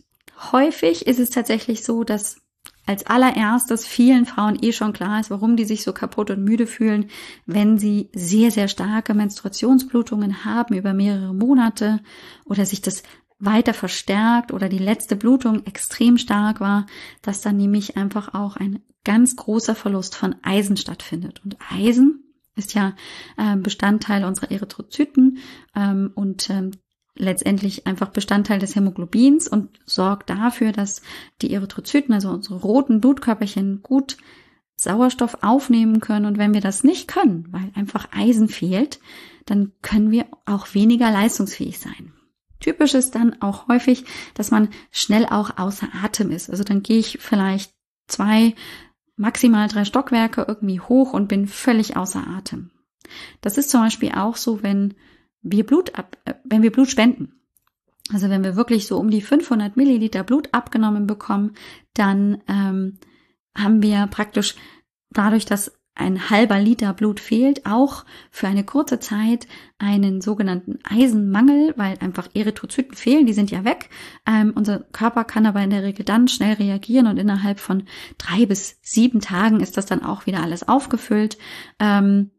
häufig 0.51 1.05
ist 1.05 1.19
es 1.19 1.29
tatsächlich 1.29 1.83
so, 1.83 2.03
dass 2.03 2.42
als 2.85 3.05
allererstes 3.05 3.85
vielen 3.85 4.25
Frauen 4.25 4.57
eh 4.61 4.73
schon 4.73 4.93
klar 4.93 5.19
ist, 5.19 5.29
warum 5.29 5.55
die 5.55 5.65
sich 5.65 5.83
so 5.83 5.93
kaputt 5.93 6.29
und 6.31 6.43
müde 6.43 6.67
fühlen, 6.67 7.09
wenn 7.45 7.77
sie 7.77 8.09
sehr, 8.13 8.51
sehr 8.51 8.67
starke 8.67 9.13
Menstruationsblutungen 9.13 10.45
haben 10.45 10.75
über 10.75 10.93
mehrere 10.93 11.33
Monate 11.33 12.01
oder 12.45 12.65
sich 12.65 12.81
das 12.81 13.03
weiter 13.39 13.73
verstärkt 13.73 14.53
oder 14.53 14.69
die 14.69 14.79
letzte 14.79 15.15
Blutung 15.15 15.65
extrem 15.65 16.17
stark 16.17 16.59
war, 16.59 16.85
dass 17.21 17.41
dann 17.41 17.57
nämlich 17.57 17.97
einfach 17.97 18.33
auch 18.33 18.55
ein 18.55 18.81
ganz 19.03 19.35
großer 19.35 19.75
Verlust 19.75 20.15
von 20.15 20.35
Eisen 20.43 20.77
stattfindet. 20.77 21.41
Und 21.43 21.57
Eisen 21.71 22.23
ist 22.55 22.73
ja 22.73 22.95
äh, 23.37 23.55
Bestandteil 23.57 24.23
unserer 24.23 24.51
Erythrozyten 24.51 25.39
ähm, 25.75 26.11
und 26.15 26.49
ähm, 26.49 26.71
letztendlich 27.15 27.85
einfach 27.85 28.09
Bestandteil 28.09 28.59
des 28.59 28.75
Hämoglobins 28.75 29.47
und 29.47 29.79
sorgt 29.85 30.29
dafür, 30.29 30.71
dass 30.71 31.01
die 31.41 31.53
Erythrozyten, 31.53 32.13
also 32.13 32.29
unsere 32.29 32.55
roten 32.55 33.01
Blutkörperchen, 33.01 33.83
gut 33.83 34.17
Sauerstoff 34.75 35.37
aufnehmen 35.41 35.99
können. 35.99 36.25
Und 36.25 36.37
wenn 36.37 36.53
wir 36.53 36.61
das 36.61 36.83
nicht 36.83 37.07
können, 37.07 37.47
weil 37.51 37.71
einfach 37.75 38.09
Eisen 38.11 38.49
fehlt, 38.49 38.99
dann 39.45 39.71
können 39.81 40.11
wir 40.11 40.25
auch 40.45 40.73
weniger 40.73 41.11
leistungsfähig 41.11 41.79
sein. 41.79 42.13
Typisch 42.59 42.93
ist 42.93 43.13
dann 43.15 43.41
auch 43.41 43.67
häufig, 43.67 44.05
dass 44.33 44.49
man 44.49 44.69
schnell 44.89 45.25
auch 45.25 45.57
außer 45.57 45.89
Atem 46.01 46.31
ist. 46.31 46.49
Also 46.49 46.63
dann 46.63 46.81
gehe 46.81 46.99
ich 46.99 47.19
vielleicht 47.19 47.73
zwei, 48.07 48.55
maximal 49.17 49.67
drei 49.67 49.85
Stockwerke 49.85 50.45
irgendwie 50.47 50.79
hoch 50.79 51.13
und 51.13 51.27
bin 51.27 51.47
völlig 51.47 51.97
außer 51.97 52.25
Atem. 52.25 52.71
Das 53.41 53.57
ist 53.57 53.69
zum 53.69 53.81
Beispiel 53.81 54.13
auch 54.13 54.37
so, 54.37 54.63
wenn 54.63 54.93
wir 55.43 55.65
Blut 55.65 55.95
ab, 55.95 56.17
äh, 56.25 56.33
wenn 56.43 56.63
wir 56.63 56.71
Blut 56.71 56.89
spenden. 56.89 57.39
Also 58.11 58.29
wenn 58.29 58.43
wir 58.43 58.55
wirklich 58.55 58.87
so 58.87 58.97
um 58.97 59.09
die 59.09 59.21
500 59.21 59.77
Milliliter 59.77 60.23
Blut 60.23 60.49
abgenommen 60.51 61.07
bekommen, 61.07 61.53
dann 61.93 62.41
ähm, 62.47 62.97
haben 63.55 63.81
wir 63.81 64.07
praktisch 64.07 64.55
dadurch, 65.11 65.45
dass 65.45 65.71
ein 65.95 66.31
halber 66.31 66.59
Liter 66.59 66.91
Blut 66.93 67.19
fehlt, 67.19 67.67
auch 67.67 68.03
für 68.31 68.47
eine 68.47 68.63
kurze 68.63 68.99
Zeit 68.99 69.47
einen 69.77 70.21
sogenannten 70.21 70.79
Eisenmangel, 70.83 71.73
weil 71.77 71.99
einfach 71.99 72.29
Erythrozyten 72.33 72.95
fehlen, 72.95 73.27
die 73.27 73.33
sind 73.33 73.51
ja 73.51 73.63
weg. 73.63 73.89
Ähm, 74.25 74.53
unser 74.55 74.79
Körper 74.79 75.23
kann 75.23 75.45
aber 75.45 75.61
in 75.61 75.69
der 75.69 75.83
Regel 75.83 76.03
dann 76.03 76.27
schnell 76.27 76.53
reagieren 76.53 77.05
und 77.05 77.17
innerhalb 77.17 77.59
von 77.59 77.83
drei 78.17 78.47
bis 78.47 78.79
sieben 78.81 79.21
Tagen 79.21 79.59
ist 79.59 79.77
das 79.77 79.85
dann 79.85 80.03
auch 80.03 80.25
wieder 80.25 80.41
alles 80.41 80.67
aufgefüllt. 80.67 81.37
Ähm, 81.79 82.31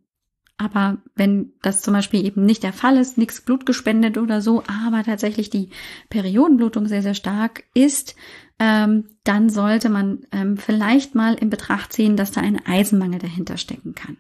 aber 0.57 0.99
wenn 1.17 1.53
das 1.63 1.83
zum 1.83 1.95
Beispiel 1.95 2.25
eben 2.25 2.45
nicht 2.45 2.63
der 2.63 2.73
Fall 2.73 2.97
ist, 2.97 3.19
nichts 3.19 3.41
Blut 3.41 3.67
gespendet 3.67 4.19
oder 4.19 4.41
so, 4.41 4.63
aber 4.87 5.03
tatsächlich 5.03 5.51
die 5.51 5.71
Periodenblutung 6.11 6.87
sehr, 6.87 7.03
sehr 7.03 7.15
stark 7.15 7.65
ist, 7.75 8.15
ähm, 8.61 9.05
dann 9.25 9.51
sollte 9.51 9.89
man 9.89 10.27
ähm, 10.31 10.57
vielleicht 10.57 11.17
mal 11.17 11.35
in 11.35 11.51
Betracht 11.51 11.93
ziehen, 11.93 12.17
dass 12.17 12.31
da 12.31 12.41
ein 12.41 12.65
Eisenmangel 12.65 13.19
dahinter 13.19 13.57
stecken 13.57 13.95
kann. 13.97 14.17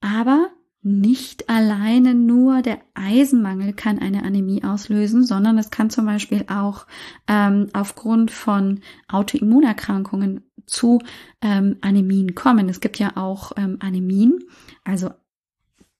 Aber 0.00 0.50
nicht 0.84 1.48
alleine 1.48 2.14
nur 2.14 2.60
der 2.60 2.80
Eisenmangel 2.94 3.72
kann 3.72 4.00
eine 4.00 4.24
Anämie 4.24 4.64
auslösen, 4.64 5.24
sondern 5.24 5.56
es 5.58 5.70
kann 5.70 5.90
zum 5.90 6.06
Beispiel 6.06 6.44
auch 6.48 6.86
ähm, 7.28 7.68
aufgrund 7.72 8.32
von 8.32 8.80
Autoimmunerkrankungen 9.08 10.42
zu 10.66 11.00
ähm, 11.40 11.78
Anämien 11.80 12.34
kommen. 12.34 12.68
Es 12.68 12.80
gibt 12.80 12.98
ja 12.98 13.16
auch 13.16 13.52
ähm, 13.56 13.78
Anämien, 13.80 14.38
also 14.84 15.10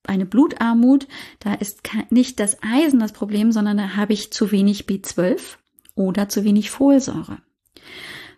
eine 0.05 0.27
Blutarmut. 0.27 1.07
Da 1.41 1.55
ist 1.55 1.83
nicht 2.11 2.41
das 2.41 2.59
Eisen 2.63 3.01
das 3.01 3.13
Problem, 3.13 3.53
sondern 3.53 3.77
da 3.77 3.97
habe 3.97 4.13
ich 4.13 4.33
zu 4.33 4.51
wenig 4.51 4.87
B12 4.87 5.57
oder 5.95 6.29
zu 6.29 6.45
wenig 6.45 6.71
Folsäure. 6.71 7.39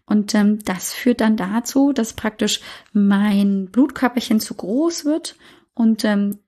Und 0.06 0.34
ähm, 0.34 0.58
das 0.64 0.92
führt 0.92 1.20
dann 1.20 1.36
dazu, 1.36 1.92
dass 1.92 2.12
praktisch 2.12 2.60
mein 2.92 3.70
Blutkörperchen 3.70 4.40
zu 4.40 4.54
groß 4.54 5.04
wird 5.06 5.36
und 5.72 6.04
ähm, 6.04 6.38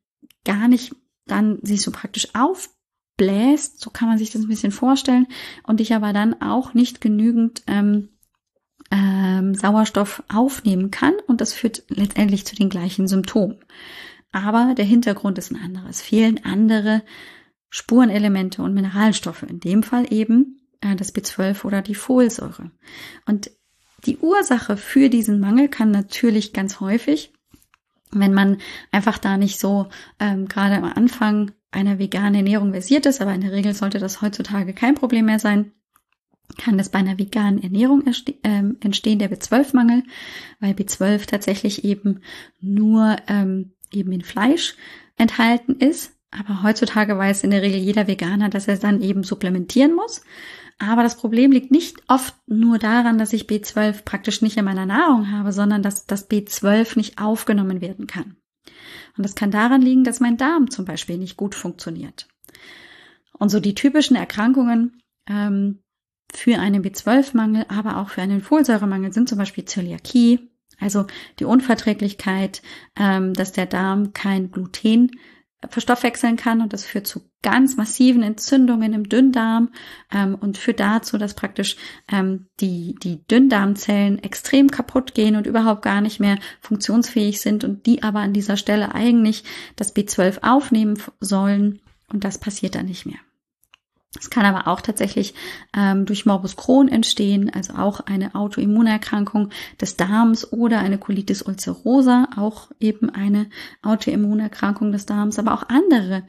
gar 0.45 0.69
nicht 0.69 0.95
dann 1.27 1.59
sich 1.63 1.81
so 1.81 1.91
praktisch 1.91 2.29
aufbläst, 2.35 3.81
so 3.81 3.91
kann 3.91 4.09
man 4.09 4.19
sich 4.19 4.31
das 4.31 4.43
ein 4.43 4.49
bisschen 4.49 4.73
vorstellen, 4.73 5.27
und 5.65 5.81
ich 5.81 5.95
aber 5.95 6.13
dann 6.13 6.41
auch 6.41 6.75
nicht 6.75 7.01
genügend 7.01 7.63
ähm, 7.67 8.11
ähm, 8.91 9.55
Sauerstoff 9.55 10.23
aufnehmen 10.29 10.91
kann 10.91 11.15
und 11.27 11.41
das 11.41 11.53
führt 11.53 11.85
letztendlich 11.89 12.47
zu 12.47 12.55
den 12.55 12.69
gleichen 12.69 13.09
Symptomen. 13.09 13.57
Aber 14.33 14.75
der 14.77 14.85
Hintergrund 14.85 15.39
ist 15.39 15.51
ein 15.51 15.61
anderer. 15.63 15.89
Es 15.89 16.03
fehlen 16.03 16.41
andere 16.45 17.03
Spurenelemente 17.71 18.63
und 18.63 18.75
Mineralstoffe. 18.75 19.43
In 19.43 19.61
dem 19.61 19.83
Fall 19.83 20.13
eben 20.13 20.61
äh, 20.81 20.95
das 20.95 21.15
B12 21.15 21.65
oder 21.65 21.83
die 21.83 21.95
Folsäure. 21.95 22.71
Und 23.27 23.51
die 24.05 24.19
Ursache 24.19 24.77
für 24.77 25.09
diesen 25.09 25.41
Mangel 25.41 25.69
kann 25.69 25.91
natürlich 25.91 26.53
ganz 26.53 26.81
häufig, 26.81 27.33
wenn 28.13 28.35
man 28.35 28.59
einfach 28.93 29.19
da 29.19 29.37
nicht 29.37 29.59
so 29.59 29.89
ähm, 30.21 30.47
gerade 30.49 30.77
am 30.77 30.85
Anfang 30.85 31.53
einer 31.71 31.99
veganen 31.99 32.35
Ernährung 32.35 32.73
versiert 32.73 33.07
ist, 33.07 33.21
aber 33.21 33.35
in 33.35 33.41
der 33.41 33.53
Regel 33.53 33.75
sollte 33.75 33.99
das 33.99 34.23
heutzutage 34.23 34.73
kein 34.73 34.95
Problem 34.95 35.27
mehr 35.27 35.39
sein, 35.39 35.73
kann 36.59 36.79
es 36.79 36.89
bei 36.89 36.99
einer 36.99 37.19
veganen 37.19 37.63
Ernährung 37.63 38.05
ähm, 38.43 38.77
entstehen, 38.81 39.19
der 39.19 39.31
B12-Mangel, 39.31 40.05
weil 40.61 40.73
B12 40.73 41.27
tatsächlich 41.27 41.85
eben 41.85 42.21
nur 42.61 43.17
ähm, 43.29 43.73
eben 43.93 44.13
in 44.13 44.23
Fleisch 44.23 44.75
enthalten 45.17 45.77
ist 45.77 46.17
Aber 46.31 46.63
heutzutage 46.63 47.17
weiß 47.17 47.45
in 47.45 47.51
der 47.51 47.63
Regel 47.63 47.81
jeder 47.81 48.07
Veganer, 48.07 48.49
dass 48.49 48.69
er 48.69 48.77
dann 48.77 49.01
eben 49.01 49.25
supplementieren 49.25 49.95
muss. 49.95 50.23
Aber 50.79 51.03
das 51.03 51.17
Problem 51.17 51.53
liegt 51.53 51.71
nicht 51.71 51.97
oft 52.09 52.35
nur 52.47 52.79
daran, 52.79 53.17
dass 53.17 53.33
ich 53.33 53.45
B12 53.45 54.05
praktisch 54.05 54.43
nicht 54.43 54.59
in 54.59 54.65
meiner 54.67 54.85
Nahrung 54.85 55.31
habe, 55.31 55.53
sondern 55.53 55.83
dass 55.83 56.07
das 56.07 56.29
B12 56.29 56.97
nicht 56.99 57.19
aufgenommen 57.19 57.81
werden 57.81 58.07
kann. 58.07 58.37
Und 59.17 59.25
das 59.25 59.35
kann 59.35 59.51
daran 59.51 59.81
liegen, 59.81 60.05
dass 60.05 60.21
mein 60.21 60.37
Darm 60.37 60.71
zum 60.71 60.85
Beispiel 60.85 61.17
nicht 61.17 61.39
gut 61.39 61.55
funktioniert. 61.55 62.29
Und 63.33 63.49
so 63.49 63.61
die 63.61 63.75
typischen 63.75 64.17
Erkrankungen 64.17 65.01
ähm, 65.27 65.83
für 66.33 66.59
einen 66.59 66.83
B12-Mangel, 66.83 67.67
aber 67.69 67.99
auch 67.99 68.11
für 68.11 68.23
einen 68.23 68.41
Folsäuremangel 68.41 69.13
sind 69.13 69.29
zum 69.29 69.39
Beispiel 69.39 69.65
Zöliakie, 69.65 70.51
also 70.79 71.07
die 71.39 71.45
Unverträglichkeit, 71.45 72.63
ähm, 72.97 73.33
dass 73.33 73.53
der 73.53 73.67
Darm 73.67 74.13
kein 74.13 74.51
Gluten 74.51 75.11
verstoffwechseln 75.69 76.37
kann 76.37 76.61
und 76.61 76.73
das 76.73 76.85
führt 76.85 77.07
zu 77.07 77.23
ganz 77.43 77.77
massiven 77.77 78.23
Entzündungen 78.23 78.93
im 78.93 79.09
Dünndarm 79.09 79.71
ähm, 80.13 80.35
und 80.35 80.59
führt 80.59 80.81
dazu, 80.81 81.17
dass 81.19 81.35
praktisch 81.35 81.77
ähm, 82.11 82.47
die, 82.61 82.95
die 83.03 83.25
Dünndarmzellen 83.27 84.23
extrem 84.23 84.71
kaputt 84.71 85.15
gehen 85.15 85.37
und 85.37 85.47
überhaupt 85.47 85.83
gar 85.83 86.01
nicht 86.01 86.21
mehr 86.21 86.39
funktionsfähig 86.61 87.41
sind 87.41 87.65
und 87.65 87.87
die 87.87 88.03
aber 88.03 88.21
an 88.21 88.33
dieser 88.33 88.57
Stelle 88.57 88.95
eigentlich 88.95 89.45
das 89.77 89.95
B12 89.95 90.43
aufnehmen 90.43 90.99
sollen 91.21 91.81
und 92.13 92.25
das 92.25 92.39
passiert 92.39 92.75
dann 92.75 92.87
nicht 92.87 93.07
mehr. 93.07 93.19
Es 94.19 94.31
kann 94.31 94.47
aber 94.47 94.69
auch 94.69 94.81
tatsächlich 94.81 95.35
ähm, 95.77 96.07
durch 96.07 96.27
Morbus 96.27 96.57
Crohn 96.57 96.89
entstehen, 96.89 97.51
also 97.55 97.75
auch 97.75 98.01
eine 98.01 98.35
Autoimmunerkrankung 98.35 99.51
des 99.81 99.97
Darms 99.97 100.53
oder 100.53 100.79
eine 100.79 100.99
Colitis 100.99 101.43
ulcerosa, 101.43 102.29
auch 102.37 102.71
eben 102.81 103.11
eine 103.11 103.47
Autoimmunerkrankung 103.83 104.93
des 104.93 105.07
Darms, 105.07 105.39
aber 105.39 105.55
auch 105.55 105.69
andere 105.69 106.23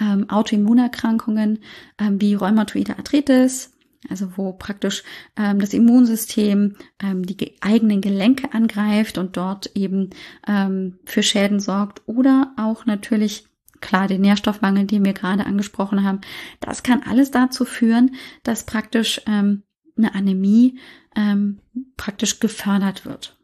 ähm, 0.00 0.28
Autoimmunerkrankungen 0.30 1.60
ähm, 1.98 2.20
wie 2.20 2.34
Rheumatoide 2.34 2.96
Arthritis, 2.98 3.72
also 4.08 4.36
wo 4.36 4.52
praktisch 4.52 5.02
ähm, 5.36 5.58
das 5.58 5.72
Immunsystem 5.74 6.76
ähm, 7.02 7.24
die 7.24 7.56
eigenen 7.60 8.00
Gelenke 8.00 8.52
angreift 8.52 9.18
und 9.18 9.36
dort 9.36 9.70
eben 9.74 10.10
ähm, 10.46 10.98
für 11.04 11.22
Schäden 11.22 11.60
sorgt 11.60 12.02
oder 12.06 12.52
auch 12.56 12.86
natürlich 12.86 13.46
klar 13.86 14.08
den 14.08 14.20
Nährstoffmangel, 14.20 14.84
den 14.84 15.04
wir 15.04 15.12
gerade 15.12 15.46
angesprochen 15.46 16.02
haben, 16.04 16.20
das 16.60 16.82
kann 16.82 17.02
alles 17.08 17.30
dazu 17.30 17.64
führen, 17.64 18.16
dass 18.42 18.64
praktisch 18.66 19.20
ähm, 19.26 19.62
eine 19.96 20.14
Anämie 20.14 20.78
ähm, 21.14 21.60
praktisch 21.96 22.40
gefördert 22.40 23.06
wird. 23.06 23.38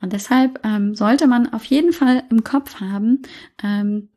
Und 0.00 0.12
deshalb 0.12 0.64
ähm, 0.64 0.94
sollte 0.94 1.26
man 1.26 1.52
auf 1.52 1.64
jeden 1.64 1.92
Fall 1.92 2.22
im 2.30 2.42
Kopf 2.42 2.80
haben, 2.80 3.22
ähm, 3.62 4.08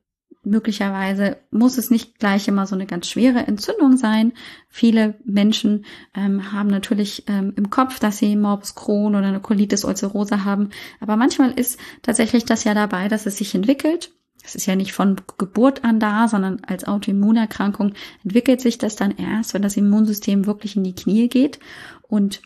möglicherweise 0.44 1.38
muss 1.52 1.78
es 1.78 1.92
nicht 1.92 2.18
gleich 2.18 2.48
immer 2.48 2.66
so 2.66 2.76
eine 2.76 2.86
ganz 2.86 3.08
schwere 3.08 3.40
Entzündung 3.40 3.98
sein. 3.98 4.32
Viele 4.70 5.16
Menschen 5.26 5.86
ähm, 6.16 6.52
haben 6.52 6.70
natürlich 6.70 7.26
ähm, 7.28 7.54
im 7.58 7.70
Kopf, 7.70 8.00
dass 8.00 8.18
sie 8.18 8.36
Morbus 8.36 8.76
Crohn 8.76 9.16
oder 9.16 9.28
eine 9.28 9.42
Colitis 9.42 9.84
ulcerosa 9.84 10.46
haben. 10.46 10.70
Aber 11.00 11.16
manchmal 11.18 11.52
ist 11.52 11.80
tatsächlich 12.02 12.46
das 12.46 12.64
ja 12.64 12.74
dabei, 12.74 13.08
dass 13.08 13.26
es 13.26 13.38
sich 13.38 13.54
entwickelt 13.54 14.12
es 14.44 14.56
ist 14.56 14.66
ja 14.66 14.76
nicht 14.76 14.94
von 14.94 15.18
Geburt 15.38 15.84
an 15.84 16.00
da, 16.00 16.28
sondern 16.28 16.62
als 16.66 16.86
Autoimmunerkrankung 16.86 17.94
entwickelt 18.24 18.62
sich 18.62 18.78
das 18.78 18.96
dann 18.96 19.12
erst, 19.12 19.54
wenn 19.54 19.62
das 19.62 19.78
Immunsystem 19.78 20.46
wirklich 20.46 20.76
in 20.76 20.84
die 20.84 20.96
Knie 20.96 21.30
geht 21.30 21.60
und 22.02 22.42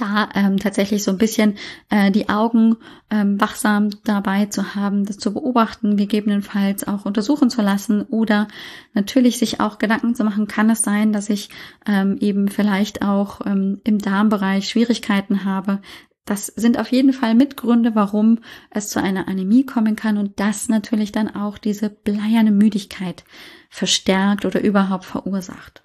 da 0.00 0.28
ähm, 0.34 0.58
tatsächlich 0.58 1.02
so 1.02 1.10
ein 1.10 1.18
bisschen 1.18 1.56
äh, 1.88 2.10
die 2.10 2.28
Augen 2.28 2.76
ähm, 3.10 3.40
wachsam 3.40 3.90
dabei 4.04 4.46
zu 4.46 4.74
haben, 4.74 5.04
das 5.04 5.18
zu 5.18 5.32
beobachten, 5.32 5.96
gegebenenfalls 5.96 6.86
auch 6.86 7.04
untersuchen 7.04 7.50
zu 7.50 7.62
lassen 7.62 8.02
oder 8.02 8.48
natürlich 8.94 9.38
sich 9.38 9.60
auch 9.60 9.78
Gedanken 9.78 10.14
zu 10.14 10.24
machen, 10.24 10.46
kann 10.46 10.70
es 10.70 10.82
sein, 10.82 11.12
dass 11.12 11.30
ich 11.30 11.50
ähm, 11.86 12.16
eben 12.20 12.48
vielleicht 12.48 13.02
auch 13.02 13.40
ähm, 13.44 13.80
im 13.84 13.98
Darmbereich 13.98 14.68
Schwierigkeiten 14.68 15.44
habe, 15.44 15.80
das 16.28 16.46
sind 16.46 16.78
auf 16.78 16.92
jeden 16.92 17.14
Fall 17.14 17.34
Mitgründe, 17.34 17.94
warum 17.94 18.40
es 18.70 18.90
zu 18.90 19.00
einer 19.00 19.28
Anämie 19.28 19.64
kommen 19.64 19.96
kann 19.96 20.18
und 20.18 20.38
das 20.38 20.68
natürlich 20.68 21.10
dann 21.10 21.34
auch 21.34 21.56
diese 21.56 21.88
bleierne 21.88 22.50
Müdigkeit 22.50 23.24
verstärkt 23.70 24.44
oder 24.44 24.60
überhaupt 24.60 25.06
verursacht. 25.06 25.82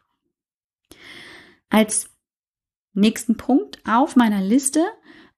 Als 1.69 2.09
nächsten 2.93 3.37
Punkt 3.37 3.79
auf 3.87 4.17
meiner 4.17 4.41
Liste, 4.41 4.83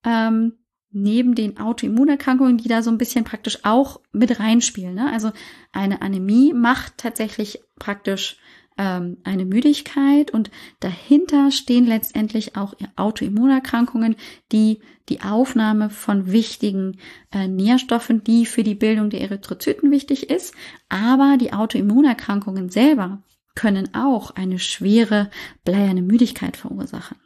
ähm, 0.03 0.53
neben 0.89 1.35
den 1.35 1.59
Autoimmunerkrankungen, 1.59 2.57
die 2.57 2.67
da 2.67 2.81
so 2.81 2.89
ein 2.89 2.97
bisschen 2.97 3.25
praktisch 3.25 3.63
auch 3.63 4.01
mit 4.11 4.39
reinspielen. 4.39 4.95
Ne? 4.95 5.11
Also 5.11 5.31
eine 5.71 6.01
Anämie 6.01 6.51
macht 6.51 6.97
tatsächlich 6.97 7.59
praktisch 7.77 8.37
ähm, 8.77 9.17
eine 9.23 9.45
Müdigkeit 9.45 10.31
und 10.31 10.51
dahinter 10.79 11.51
stehen 11.51 11.85
letztendlich 11.85 12.55
auch 12.55 12.73
Autoimmunerkrankungen, 12.95 14.15
die 14.51 14.79
die 15.09 15.21
Aufnahme 15.21 15.89
von 15.89 16.31
wichtigen 16.31 16.97
äh, 17.31 17.47
Nährstoffen, 17.47 18.23
die 18.23 18.45
für 18.45 18.63
die 18.63 18.75
Bildung 18.75 19.09
der 19.09 19.21
Erythrozyten 19.21 19.91
wichtig 19.91 20.29
ist, 20.29 20.53
aber 20.89 21.37
die 21.39 21.53
Autoimmunerkrankungen 21.53 22.69
selber 22.69 23.23
können 23.55 23.93
auch 23.93 24.31
eine 24.31 24.59
schwere 24.59 25.29
bleierne 25.63 26.01
Müdigkeit 26.01 26.57
verursachen, 26.57 27.17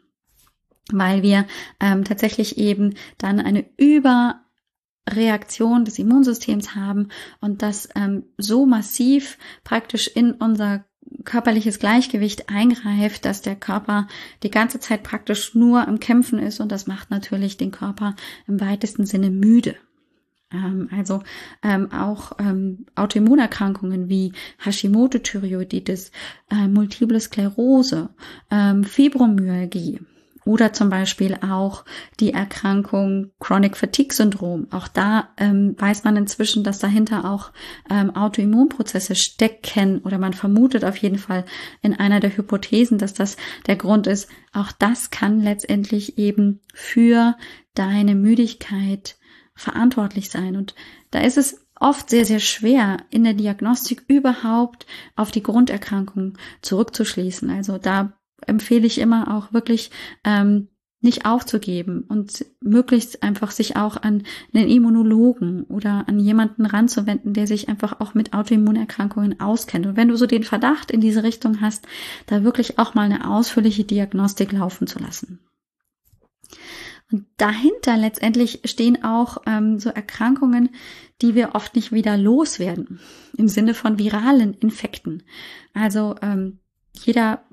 weil 0.91 1.23
wir 1.23 1.45
ähm, 1.79 2.03
tatsächlich 2.03 2.57
eben 2.57 2.95
dann 3.17 3.39
eine 3.39 3.65
über 3.77 4.41
Reaktion 5.09 5.85
des 5.85 5.97
Immunsystems 5.97 6.75
haben 6.75 7.09
und 7.41 7.63
das 7.63 7.89
ähm, 7.95 8.25
so 8.37 8.67
massiv 8.67 9.39
praktisch 9.63 10.07
in 10.07 10.33
unser 10.33 10.85
körperliches 11.25 11.79
Gleichgewicht 11.79 12.49
eingreift, 12.49 13.25
dass 13.25 13.41
der 13.41 13.55
Körper 13.55 14.07
die 14.43 14.51
ganze 14.51 14.79
Zeit 14.79 15.03
praktisch 15.03 15.55
nur 15.55 15.87
am 15.87 15.99
Kämpfen 15.99 16.39
ist 16.39 16.59
und 16.59 16.71
das 16.71 16.87
macht 16.87 17.11
natürlich 17.11 17.57
den 17.57 17.71
Körper 17.71 18.15
im 18.47 18.59
weitesten 18.61 19.05
Sinne 19.05 19.29
müde. 19.29 19.75
Ähm, 20.51 20.89
also 20.91 21.21
ähm, 21.63 21.91
auch 21.91 22.33
ähm, 22.39 22.85
Autoimmunerkrankungen 22.95 24.09
wie 24.09 24.33
Hashimoto-Thyreoiditis, 24.63 26.11
äh, 26.49 26.67
Multiple 26.67 27.19
Sklerose, 27.19 28.09
ähm, 28.49 28.83
Fibromyalgie, 28.83 29.99
oder 30.45 30.73
zum 30.73 30.89
Beispiel 30.89 31.35
auch 31.35 31.85
die 32.19 32.33
Erkrankung 32.33 33.31
Chronic 33.39 33.77
Fatigue 33.77 34.13
Syndrom. 34.13 34.67
Auch 34.71 34.87
da 34.87 35.29
ähm, 35.37 35.75
weiß 35.77 36.03
man 36.03 36.15
inzwischen, 36.15 36.63
dass 36.63 36.79
dahinter 36.79 37.29
auch 37.29 37.51
ähm, 37.89 38.15
Autoimmunprozesse 38.15 39.15
stecken 39.15 39.99
oder 39.99 40.17
man 40.17 40.33
vermutet 40.33 40.85
auf 40.85 40.97
jeden 40.97 41.17
Fall 41.17 41.45
in 41.81 41.93
einer 41.93 42.19
der 42.19 42.35
Hypothesen, 42.35 42.97
dass 42.97 43.13
das 43.13 43.37
der 43.67 43.75
Grund 43.75 44.07
ist. 44.07 44.29
Auch 44.53 44.71
das 44.71 45.11
kann 45.11 45.41
letztendlich 45.41 46.17
eben 46.17 46.61
für 46.73 47.35
deine 47.73 48.15
Müdigkeit 48.15 49.17
verantwortlich 49.55 50.29
sein. 50.29 50.55
Und 50.55 50.75
da 51.11 51.19
ist 51.19 51.37
es 51.37 51.65
oft 51.79 52.09
sehr, 52.09 52.25
sehr 52.25 52.39
schwer, 52.39 52.97
in 53.09 53.23
der 53.23 53.33
Diagnostik 53.33 54.03
überhaupt 54.07 54.85
auf 55.15 55.31
die 55.31 55.43
Grunderkrankung 55.43 56.37
zurückzuschließen. 56.61 57.49
Also 57.49 57.77
da 57.77 58.13
empfehle 58.47 58.87
ich 58.87 58.99
immer 58.99 59.35
auch 59.35 59.53
wirklich 59.53 59.91
ähm, 60.23 60.69
nicht 61.01 61.25
aufzugeben 61.25 62.03
und 62.09 62.45
möglichst 62.61 63.23
einfach 63.23 63.51
sich 63.51 63.77
auch 63.77 63.95
an 63.95 64.23
einen 64.53 64.67
Immunologen 64.67 65.63
oder 65.63 66.09
an 66.09 66.19
jemanden 66.19 66.65
ranzuwenden, 66.65 67.33
der 67.33 67.47
sich 67.47 67.69
einfach 67.69 68.01
auch 68.01 68.13
mit 68.13 68.33
Autoimmunerkrankungen 68.33 69.39
auskennt. 69.39 69.85
Und 69.85 69.95
wenn 69.95 70.09
du 70.09 70.17
so 70.17 70.25
den 70.25 70.43
Verdacht 70.43 70.91
in 70.91 70.99
diese 70.99 71.23
Richtung 71.23 71.61
hast, 71.61 71.87
da 72.25 72.43
wirklich 72.43 72.79
auch 72.79 72.95
mal 72.95 73.03
eine 73.03 73.29
ausführliche 73.29 73.85
Diagnostik 73.85 74.51
laufen 74.51 74.87
zu 74.87 74.99
lassen. 74.99 75.39
Und 77.11 77.25
dahinter 77.37 77.97
letztendlich 77.97 78.61
stehen 78.65 79.03
auch 79.03 79.37
ähm, 79.47 79.79
so 79.79 79.89
Erkrankungen, 79.89 80.69
die 81.21 81.33
wir 81.33 81.55
oft 81.55 81.75
nicht 81.75 81.91
wieder 81.91 82.17
loswerden, 82.17 82.99
im 83.37 83.47
Sinne 83.47 83.73
von 83.73 83.97
viralen 83.97 84.53
Infekten. 84.53 85.23
Also 85.73 86.15
ähm, 86.21 86.59
jeder 86.93 87.43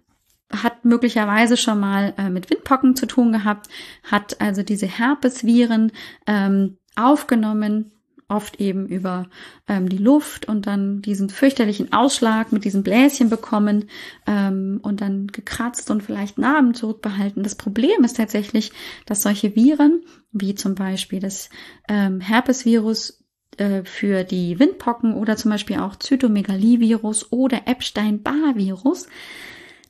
hat 0.53 0.85
möglicherweise 0.85 1.57
schon 1.57 1.81
mal 1.81 2.15
äh, 2.19 2.31
mit 2.31 2.51
Windpocken 2.51 2.97
zu 2.97 3.07
tun 3.07 3.33
gehabt, 3.33 3.69
hat 4.03 4.41
also 4.41 4.63
diese 4.63 4.87
Herpesviren 4.87 5.93
ähm, 6.27 6.79
aufgenommen, 6.95 7.93
oft 8.29 8.61
eben 8.61 8.87
über 8.87 9.29
ähm, 9.69 9.89
die 9.89 9.99
Luft 9.99 10.49
und 10.49 10.67
dann 10.67 11.01
diesen 11.01 11.29
fürchterlichen 11.29 11.93
Ausschlag 11.93 12.51
mit 12.51 12.65
diesen 12.65 12.83
Bläschen 12.83 13.31
bekommen 13.31 13.89
ähm, 14.27 14.81
und 14.83 15.01
dann 15.01 15.29
gekratzt 15.29 15.91
und 15.91 16.03
vielleicht 16.03 16.37
Narben 16.37 16.75
zurückbehalten. 16.75 17.45
Das 17.45 17.55
Problem 17.55 18.03
ist 18.03 18.17
tatsächlich, 18.17 18.73
dass 19.05 19.23
solche 19.23 19.55
Viren, 19.55 20.03
wie 20.33 20.57
zum 20.57 20.75
Beispiel 20.75 21.21
das 21.21 21.51
ähm, 21.89 22.21
Herpesvirus, 22.21 23.25
äh, 23.59 23.85
für 23.85 24.25
die 24.25 24.59
Windpocken 24.59 25.15
oder 25.15 25.37
zum 25.37 25.51
Beispiel 25.51 25.79
auch 25.79 25.97
Zytomegalivirus 25.97 27.33
oder 27.33 27.63
Epstein-Barr-Virus, 27.67 29.07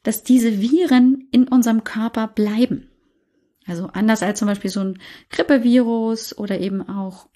dass 0.07 0.23
diese 0.23 0.61
Viren 0.61 1.27
in 1.33 1.49
unserem 1.49 1.83
Körper 1.83 2.29
bleiben. 2.29 2.89
Also 3.67 3.89
anders 3.93 4.23
als 4.23 4.39
zum 4.39 4.47
Beispiel 4.47 4.71
so 4.71 4.79
ein 4.79 5.01
Grippevirus 5.31 6.39
oder 6.39 6.61
eben 6.61 6.89
auch 6.89 7.29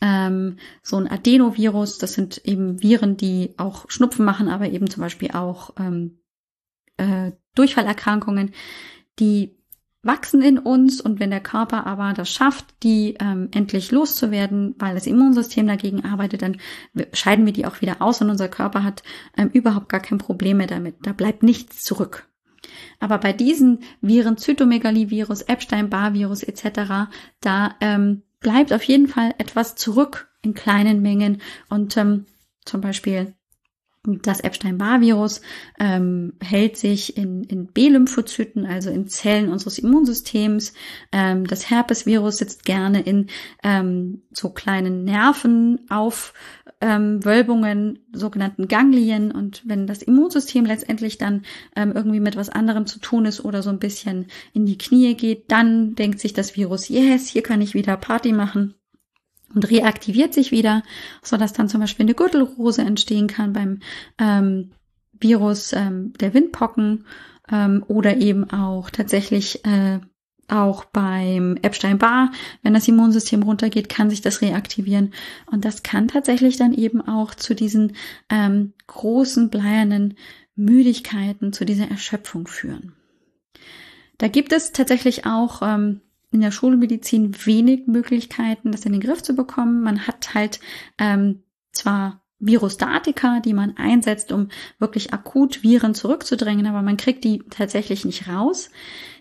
ähm, 0.00 0.56
so 0.82 0.96
ein 0.96 1.08
Adenovirus. 1.08 1.98
Das 1.98 2.14
sind 2.14 2.38
eben 2.44 2.82
Viren, 2.82 3.16
die 3.16 3.54
auch 3.58 3.88
Schnupfen 3.88 4.24
machen, 4.24 4.48
aber 4.48 4.68
eben 4.68 4.90
zum 4.90 5.02
Beispiel 5.02 5.30
auch 5.30 5.70
ähm, 5.78 6.18
äh, 6.96 7.30
Durchfallerkrankungen, 7.54 8.52
die 9.20 9.56
wachsen 10.04 10.42
in 10.42 10.58
uns 10.58 11.00
und 11.00 11.20
wenn 11.20 11.30
der 11.30 11.40
Körper 11.40 11.86
aber 11.86 12.12
das 12.12 12.30
schafft, 12.30 12.66
die 12.82 13.16
ähm, 13.20 13.48
endlich 13.52 13.90
loszuwerden, 13.90 14.74
weil 14.78 14.94
das 14.94 15.06
Immunsystem 15.06 15.66
dagegen 15.66 16.04
arbeitet, 16.04 16.42
dann 16.42 16.58
scheiden 17.12 17.46
wir 17.46 17.52
die 17.52 17.66
auch 17.66 17.80
wieder 17.80 17.96
aus 18.00 18.20
und 18.20 18.30
unser 18.30 18.48
Körper 18.48 18.84
hat 18.84 19.02
ähm, 19.36 19.50
überhaupt 19.52 19.88
gar 19.88 20.00
kein 20.00 20.18
Problem 20.18 20.58
mehr 20.58 20.66
damit. 20.66 20.96
Da 21.02 21.12
bleibt 21.12 21.42
nichts 21.42 21.82
zurück. 21.84 22.28
Aber 23.00 23.18
bei 23.18 23.32
diesen 23.32 23.80
Viren, 24.00 24.36
Zytomegalivirus, 24.36 25.42
Epstein-Barr-Virus 25.42 26.42
etc., 26.42 27.10
da 27.40 27.74
ähm, 27.80 28.22
bleibt 28.40 28.72
auf 28.72 28.82
jeden 28.84 29.08
Fall 29.08 29.34
etwas 29.38 29.74
zurück 29.74 30.28
in 30.42 30.54
kleinen 30.54 31.02
Mengen 31.02 31.40
und 31.68 31.96
ähm, 31.96 32.26
zum 32.64 32.80
Beispiel 32.80 33.34
das 34.06 34.40
Epstein-Barr-Virus 34.40 35.40
ähm, 35.78 36.34
hält 36.42 36.76
sich 36.76 37.16
in, 37.16 37.44
in 37.44 37.66
B-Lymphozyten, 37.66 38.66
also 38.66 38.90
in 38.90 39.08
Zellen 39.08 39.48
unseres 39.48 39.78
Immunsystems. 39.78 40.74
Ähm, 41.10 41.46
das 41.46 41.70
Herpes-Virus 41.70 42.36
sitzt 42.36 42.64
gerne 42.64 43.00
in 43.00 43.28
ähm, 43.62 44.22
so 44.30 44.50
kleinen 44.50 45.04
Nerven 45.04 45.80
auf 45.88 46.34
ähm, 46.82 47.24
Wölbungen, 47.24 48.00
sogenannten 48.12 48.68
Ganglien. 48.68 49.30
Und 49.30 49.62
wenn 49.64 49.86
das 49.86 50.02
Immunsystem 50.02 50.66
letztendlich 50.66 51.16
dann 51.16 51.42
ähm, 51.74 51.92
irgendwie 51.94 52.20
mit 52.20 52.36
was 52.36 52.50
anderem 52.50 52.86
zu 52.86 52.98
tun 52.98 53.24
ist 53.24 53.42
oder 53.42 53.62
so 53.62 53.70
ein 53.70 53.78
bisschen 53.78 54.26
in 54.52 54.66
die 54.66 54.78
Knie 54.78 55.14
geht, 55.14 55.50
dann 55.50 55.94
denkt 55.94 56.20
sich 56.20 56.34
das 56.34 56.56
Virus, 56.56 56.88
yes, 56.90 57.28
hier 57.28 57.42
kann 57.42 57.62
ich 57.62 57.72
wieder 57.72 57.96
Party 57.96 58.32
machen 58.32 58.74
und 59.54 59.70
reaktiviert 59.70 60.34
sich 60.34 60.50
wieder, 60.50 60.82
so 61.22 61.36
dass 61.36 61.52
dann 61.52 61.68
zum 61.68 61.80
Beispiel 61.80 62.04
eine 62.04 62.14
Gürtelrose 62.14 62.82
entstehen 62.82 63.26
kann 63.26 63.52
beim 63.52 63.80
ähm, 64.18 64.70
Virus 65.12 65.72
ähm, 65.72 66.12
der 66.20 66.34
Windpocken 66.34 67.06
ähm, 67.50 67.84
oder 67.88 68.16
eben 68.16 68.50
auch 68.50 68.90
tatsächlich 68.90 69.64
äh, 69.64 70.00
auch 70.48 70.84
beim 70.84 71.56
Epstein-Barr, 71.62 72.30
wenn 72.62 72.74
das 72.74 72.88
Immunsystem 72.88 73.42
runtergeht, 73.42 73.88
kann 73.88 74.10
sich 74.10 74.20
das 74.20 74.42
reaktivieren. 74.42 75.14
Und 75.50 75.64
das 75.64 75.82
kann 75.82 76.08
tatsächlich 76.08 76.56
dann 76.56 76.74
eben 76.74 77.00
auch 77.00 77.34
zu 77.34 77.54
diesen 77.54 77.96
ähm, 78.28 78.74
großen 78.86 79.48
bleiernen 79.48 80.14
Müdigkeiten, 80.54 81.52
zu 81.52 81.64
dieser 81.64 81.90
Erschöpfung 81.90 82.46
führen. 82.46 82.92
Da 84.18 84.28
gibt 84.28 84.52
es 84.52 84.72
tatsächlich 84.72 85.26
auch 85.26 85.62
ähm, 85.62 86.00
in 86.34 86.40
der 86.40 86.50
Schulmedizin 86.50 87.34
wenig 87.46 87.86
Möglichkeiten, 87.86 88.72
das 88.72 88.84
in 88.84 88.92
den 88.92 89.00
Griff 89.00 89.22
zu 89.22 89.34
bekommen. 89.34 89.82
Man 89.82 90.06
hat 90.06 90.34
halt 90.34 90.60
ähm, 90.98 91.44
zwar 91.72 92.22
Virostatika, 92.40 93.40
die 93.40 93.54
man 93.54 93.76
einsetzt, 93.76 94.32
um 94.32 94.48
wirklich 94.78 95.14
akut 95.14 95.62
Viren 95.62 95.94
zurückzudrängen, 95.94 96.66
aber 96.66 96.82
man 96.82 96.96
kriegt 96.96 97.24
die 97.24 97.42
tatsächlich 97.50 98.04
nicht 98.04 98.28
raus. 98.28 98.70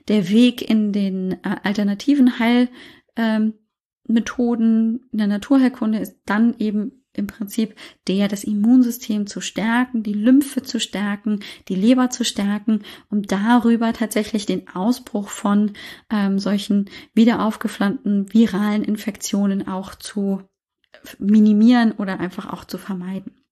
Der 0.08 0.30
Weg 0.30 0.68
in 0.68 0.92
den 0.92 1.34
äh, 1.44 1.56
alternativen 1.64 2.40
Heilmethoden 2.40 2.70
ähm, 3.18 5.10
in 5.12 5.18
der 5.18 5.28
Naturheilkunde 5.28 6.00
ist 6.00 6.18
dann 6.26 6.56
eben 6.58 7.03
im 7.14 7.28
Prinzip 7.28 7.76
der, 8.08 8.28
das 8.28 8.44
Immunsystem 8.44 9.28
zu 9.28 9.42
stärken, 9.42 10.04
die 10.04 10.14
Lymphe 10.14 10.64
zu 10.64 10.80
stärken, 10.80 11.40
die 11.68 11.76
Leber 11.76 12.10
zu 12.10 12.26
stärken, 12.26 12.82
um 13.10 13.24
darüber 13.24 13.94
tatsächlich 13.94 14.46
den 14.46 14.68
Ausbruch 14.70 15.30
von 15.30 15.74
ähm, 16.10 16.40
solchen 16.40 16.90
wieder 17.14 17.46
aufgeflammten 17.46 18.34
viralen 18.34 18.84
Infektionen 18.84 19.68
auch 19.68 19.96
zu 19.96 20.42
minimieren 21.20 21.92
oder 21.94 22.20
einfach 22.20 22.52
auch 22.52 22.66
zu 22.66 22.78
vermeiden. 22.78 23.44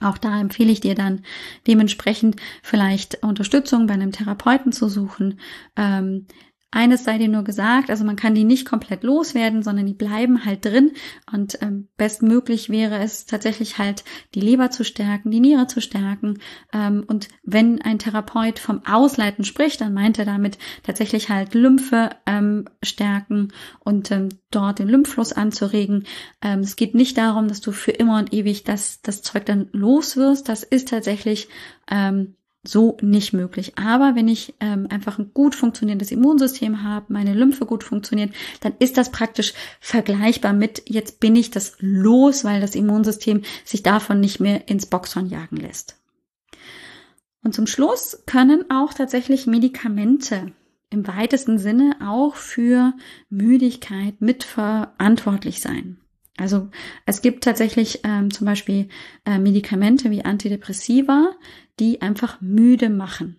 Auch 0.00 0.18
da 0.18 0.40
empfehle 0.40 0.72
ich 0.72 0.80
dir 0.80 0.94
dann 0.94 1.22
dementsprechend 1.66 2.36
vielleicht 2.62 3.22
Unterstützung 3.22 3.86
bei 3.86 3.94
einem 3.94 4.12
Therapeuten 4.12 4.72
zu 4.72 4.88
suchen, 4.88 5.38
ähm, 5.76 6.26
eines 6.72 7.04
sei 7.04 7.18
dir 7.18 7.28
nur 7.28 7.44
gesagt, 7.44 7.90
also 7.90 8.02
man 8.02 8.16
kann 8.16 8.34
die 8.34 8.44
nicht 8.44 8.66
komplett 8.66 9.04
loswerden, 9.04 9.62
sondern 9.62 9.84
die 9.84 9.92
bleiben 9.92 10.44
halt 10.46 10.64
drin. 10.64 10.92
Und 11.30 11.58
ähm, 11.60 11.88
bestmöglich 11.98 12.70
wäre 12.70 12.98
es 12.98 13.26
tatsächlich 13.26 13.78
halt, 13.78 14.04
die 14.34 14.40
Leber 14.40 14.70
zu 14.70 14.82
stärken, 14.82 15.30
die 15.30 15.40
Niere 15.40 15.66
zu 15.66 15.82
stärken. 15.82 16.38
Ähm, 16.72 17.04
und 17.06 17.28
wenn 17.42 17.82
ein 17.82 17.98
Therapeut 17.98 18.58
vom 18.58 18.84
Ausleiten 18.86 19.44
spricht, 19.44 19.82
dann 19.82 19.92
meint 19.92 20.18
er 20.18 20.24
damit 20.24 20.56
tatsächlich 20.82 21.28
halt 21.28 21.52
Lymphe 21.52 22.10
ähm, 22.24 22.64
stärken 22.82 23.52
und 23.80 24.10
ähm, 24.10 24.30
dort 24.50 24.78
den 24.78 24.88
Lymphfluss 24.88 25.34
anzuregen. 25.34 26.04
Ähm, 26.40 26.60
es 26.60 26.76
geht 26.76 26.94
nicht 26.94 27.18
darum, 27.18 27.48
dass 27.48 27.60
du 27.60 27.72
für 27.72 27.90
immer 27.92 28.18
und 28.18 28.32
ewig 28.32 28.64
das, 28.64 29.02
das 29.02 29.20
Zeug 29.20 29.44
dann 29.44 29.68
los 29.72 30.16
wirst. 30.16 30.48
Das 30.48 30.62
ist 30.62 30.88
tatsächlich 30.88 31.48
ähm, 31.90 32.34
so 32.64 32.96
nicht 33.00 33.32
möglich. 33.32 33.72
Aber 33.76 34.14
wenn 34.14 34.28
ich 34.28 34.54
ähm, 34.60 34.86
einfach 34.88 35.18
ein 35.18 35.32
gut 35.34 35.54
funktionierendes 35.54 36.12
Immunsystem 36.12 36.84
habe, 36.84 37.12
meine 37.12 37.34
Lymphe 37.34 37.66
gut 37.66 37.82
funktioniert, 37.82 38.32
dann 38.60 38.74
ist 38.78 38.96
das 38.96 39.10
praktisch 39.10 39.52
vergleichbar 39.80 40.52
mit, 40.52 40.82
jetzt 40.86 41.18
bin 41.18 41.34
ich 41.34 41.50
das 41.50 41.76
los, 41.80 42.44
weil 42.44 42.60
das 42.60 42.74
Immunsystem 42.74 43.42
sich 43.64 43.82
davon 43.82 44.20
nicht 44.20 44.38
mehr 44.38 44.68
ins 44.68 44.86
Boxhorn 44.86 45.28
jagen 45.28 45.56
lässt. 45.56 45.98
Und 47.42 47.54
zum 47.54 47.66
Schluss 47.66 48.22
können 48.26 48.70
auch 48.70 48.94
tatsächlich 48.94 49.46
Medikamente 49.46 50.52
im 50.90 51.06
weitesten 51.08 51.58
Sinne 51.58 51.96
auch 52.06 52.36
für 52.36 52.92
Müdigkeit 53.30 54.20
mitverantwortlich 54.20 55.60
sein. 55.60 55.96
Also 56.38 56.68
es 57.04 57.20
gibt 57.20 57.44
tatsächlich 57.44 58.00
ähm, 58.04 58.30
zum 58.30 58.46
Beispiel 58.46 58.88
äh, 59.26 59.38
Medikamente 59.38 60.10
wie 60.10 60.24
Antidepressiva, 60.24 61.32
die 61.78 62.02
einfach 62.02 62.40
müde 62.40 62.90
machen. 62.90 63.38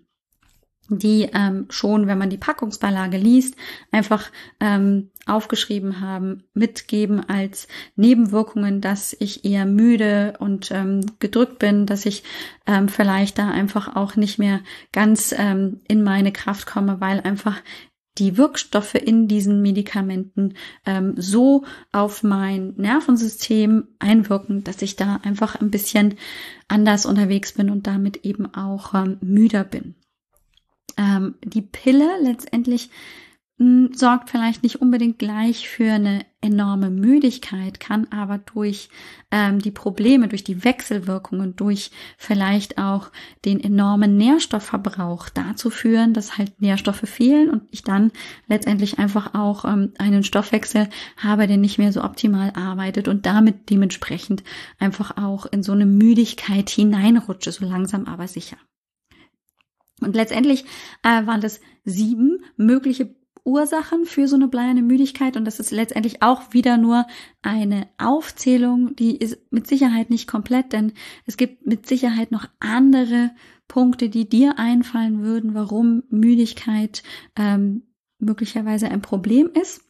Die 0.90 1.30
ähm, 1.34 1.68
schon, 1.70 2.08
wenn 2.08 2.18
man 2.18 2.30
die 2.30 2.38
Packungsbeilage 2.38 3.18
liest, 3.18 3.56
einfach 3.92 4.30
ähm, 4.60 5.12
aufgeschrieben 5.26 6.02
haben, 6.02 6.44
mitgeben 6.54 7.28
als 7.30 7.70
Nebenwirkungen, 7.96 8.82
dass 8.82 9.16
ich 9.18 9.46
eher 9.46 9.66
müde 9.66 10.34
und 10.40 10.72
ähm, 10.72 11.02
gedrückt 11.20 11.58
bin, 11.58 11.86
dass 11.86 12.06
ich 12.06 12.24
ähm, 12.68 12.90
vielleicht 12.90 13.38
da 13.38 13.50
einfach 13.50 13.96
auch 13.96 14.18
nicht 14.18 14.40
mehr 14.40 14.60
ganz 14.92 15.34
ähm, 15.38 15.80
in 15.88 16.04
meine 16.04 16.34
Kraft 16.34 16.66
komme, 16.68 17.00
weil 17.00 17.22
einfach 17.22 17.62
die 18.18 18.38
Wirkstoffe 18.38 18.96
in 18.96 19.28
diesen 19.28 19.62
Medikamenten 19.62 20.54
ähm, 20.86 21.16
so 21.18 21.66
auf 21.92 22.24
mein 22.24 22.74
Nervensystem 22.78 23.88
einwirken, 24.00 24.64
dass 24.64 24.82
ich 24.82 24.96
da 24.96 25.20
einfach 25.24 25.60
ein 25.60 25.72
bisschen 25.72 26.16
anders 26.68 27.06
unterwegs 27.06 27.54
bin 27.54 27.70
und 27.70 27.88
damit 27.88 28.18
eben 28.18 28.54
auch 28.54 28.94
ähm, 28.94 29.18
müder 29.22 29.64
bin. 29.64 29.96
Ähm, 30.98 31.36
die 31.44 31.64
Pille 31.64 32.08
letztendlich 32.22 32.90
sorgt 33.60 34.32
vielleicht 34.32 34.64
nicht 34.64 34.82
unbedingt 34.82 35.20
gleich 35.20 35.70
für 35.70 35.92
eine 35.92 36.26
enorme 36.42 36.90
Müdigkeit, 36.90 37.80
kann 37.80 38.08
aber 38.12 38.40
durch 38.40 38.90
ähm, 39.32 39.60
die 39.60 39.72
Probleme, 39.72 40.28
durch 40.28 40.44
die 40.44 40.64
Wechselwirkungen, 40.64 41.56
durch 41.56 41.92
vielleicht 42.18 42.80
auch 42.80 43.12
den 43.46 43.64
enormen 43.64 44.18
Nährstoffverbrauch 44.18 45.30
dazu 45.30 45.70
führen, 45.70 46.14
dass 46.14 46.38
halt 46.38 46.62
Nährstoffe 46.62 47.08
fehlen 47.08 47.50
und 47.52 47.64
ich 47.70 47.84
dann 47.84 48.12
letztendlich 48.48 48.98
einfach 48.98 49.36
auch 49.36 49.66
ähm, 49.66 49.94
einen 50.00 50.24
Stoffwechsel 50.24 50.90
habe, 51.16 51.46
der 51.46 51.58
nicht 51.58 51.78
mehr 51.78 51.94
so 51.94 52.04
optimal 52.04 52.52
arbeitet 52.56 53.08
und 53.08 53.26
damit 53.28 53.70
dementsprechend 53.70 54.44
einfach 54.80 55.16
auch 55.18 55.46
in 55.46 55.62
so 55.62 55.72
eine 55.74 55.86
Müdigkeit 55.86 56.70
hineinrutsche, 56.70 57.52
so 57.52 57.66
langsam 57.66 58.06
aber 58.06 58.28
sicher. 58.28 58.58
Und 60.02 60.16
letztendlich 60.16 60.66
äh, 61.04 61.26
waren 61.26 61.40
das 61.40 61.62
sieben 61.86 62.44
mögliche 62.58 63.16
Ursachen 63.46 64.06
für 64.06 64.28
so 64.28 64.36
eine 64.36 64.48
bleierne 64.48 64.82
Müdigkeit 64.82 65.36
und 65.36 65.46
das 65.46 65.60
ist 65.60 65.72
letztendlich 65.72 66.22
auch 66.22 66.54
wieder 66.54 66.78
nur 66.78 67.06
eine 67.42 67.88
Aufzählung, 67.98 68.96
die 68.96 69.18
ist 69.18 69.38
mit 69.52 69.68
Sicherheit 69.68 70.10
nicht 70.10 70.28
komplett, 70.28 70.72
denn 70.72 70.94
es 71.26 71.36
gibt 71.36 71.66
mit 71.66 71.86
Sicherheit 71.86 72.32
noch 72.32 72.48
andere 72.60 73.32
Punkte, 73.68 74.10
die 74.10 74.28
dir 74.28 74.60
einfallen 74.60 75.24
würden, 75.24 75.54
warum 75.56 76.04
Müdigkeit 76.10 77.04
ähm, 77.36 77.84
möglicherweise 78.20 78.90
ein 78.90 79.02
Problem 79.02 79.50
ist. 79.54 79.82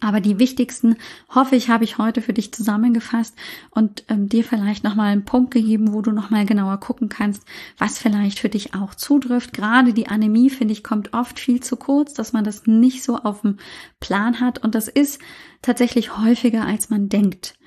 Aber 0.00 0.20
die 0.20 0.38
wichtigsten, 0.38 0.96
hoffe 1.30 1.56
ich, 1.56 1.70
habe 1.70 1.84
ich 1.84 1.96
heute 1.96 2.20
für 2.20 2.34
dich 2.34 2.52
zusammengefasst 2.52 3.34
und 3.70 4.04
ähm, 4.08 4.28
dir 4.28 4.44
vielleicht 4.44 4.84
nochmal 4.84 5.12
einen 5.12 5.24
Punkt 5.24 5.50
gegeben, 5.50 5.94
wo 5.94 6.02
du 6.02 6.12
nochmal 6.12 6.44
genauer 6.44 6.78
gucken 6.78 7.08
kannst, 7.08 7.44
was 7.78 7.98
vielleicht 7.98 8.38
für 8.38 8.50
dich 8.50 8.74
auch 8.74 8.94
zutrifft. 8.94 9.54
Gerade 9.54 9.94
die 9.94 10.08
Anämie, 10.08 10.50
finde 10.50 10.72
ich, 10.72 10.84
kommt 10.84 11.14
oft 11.14 11.40
viel 11.40 11.62
zu 11.62 11.76
kurz, 11.76 12.12
dass 12.12 12.34
man 12.34 12.44
das 12.44 12.66
nicht 12.66 13.02
so 13.02 13.16
auf 13.16 13.40
dem 13.40 13.56
Plan 13.98 14.40
hat. 14.40 14.62
Und 14.62 14.74
das 14.74 14.88
ist 14.88 15.22
tatsächlich 15.62 16.18
häufiger, 16.18 16.66
als 16.66 16.90
man 16.90 17.08
denkt, 17.08 17.58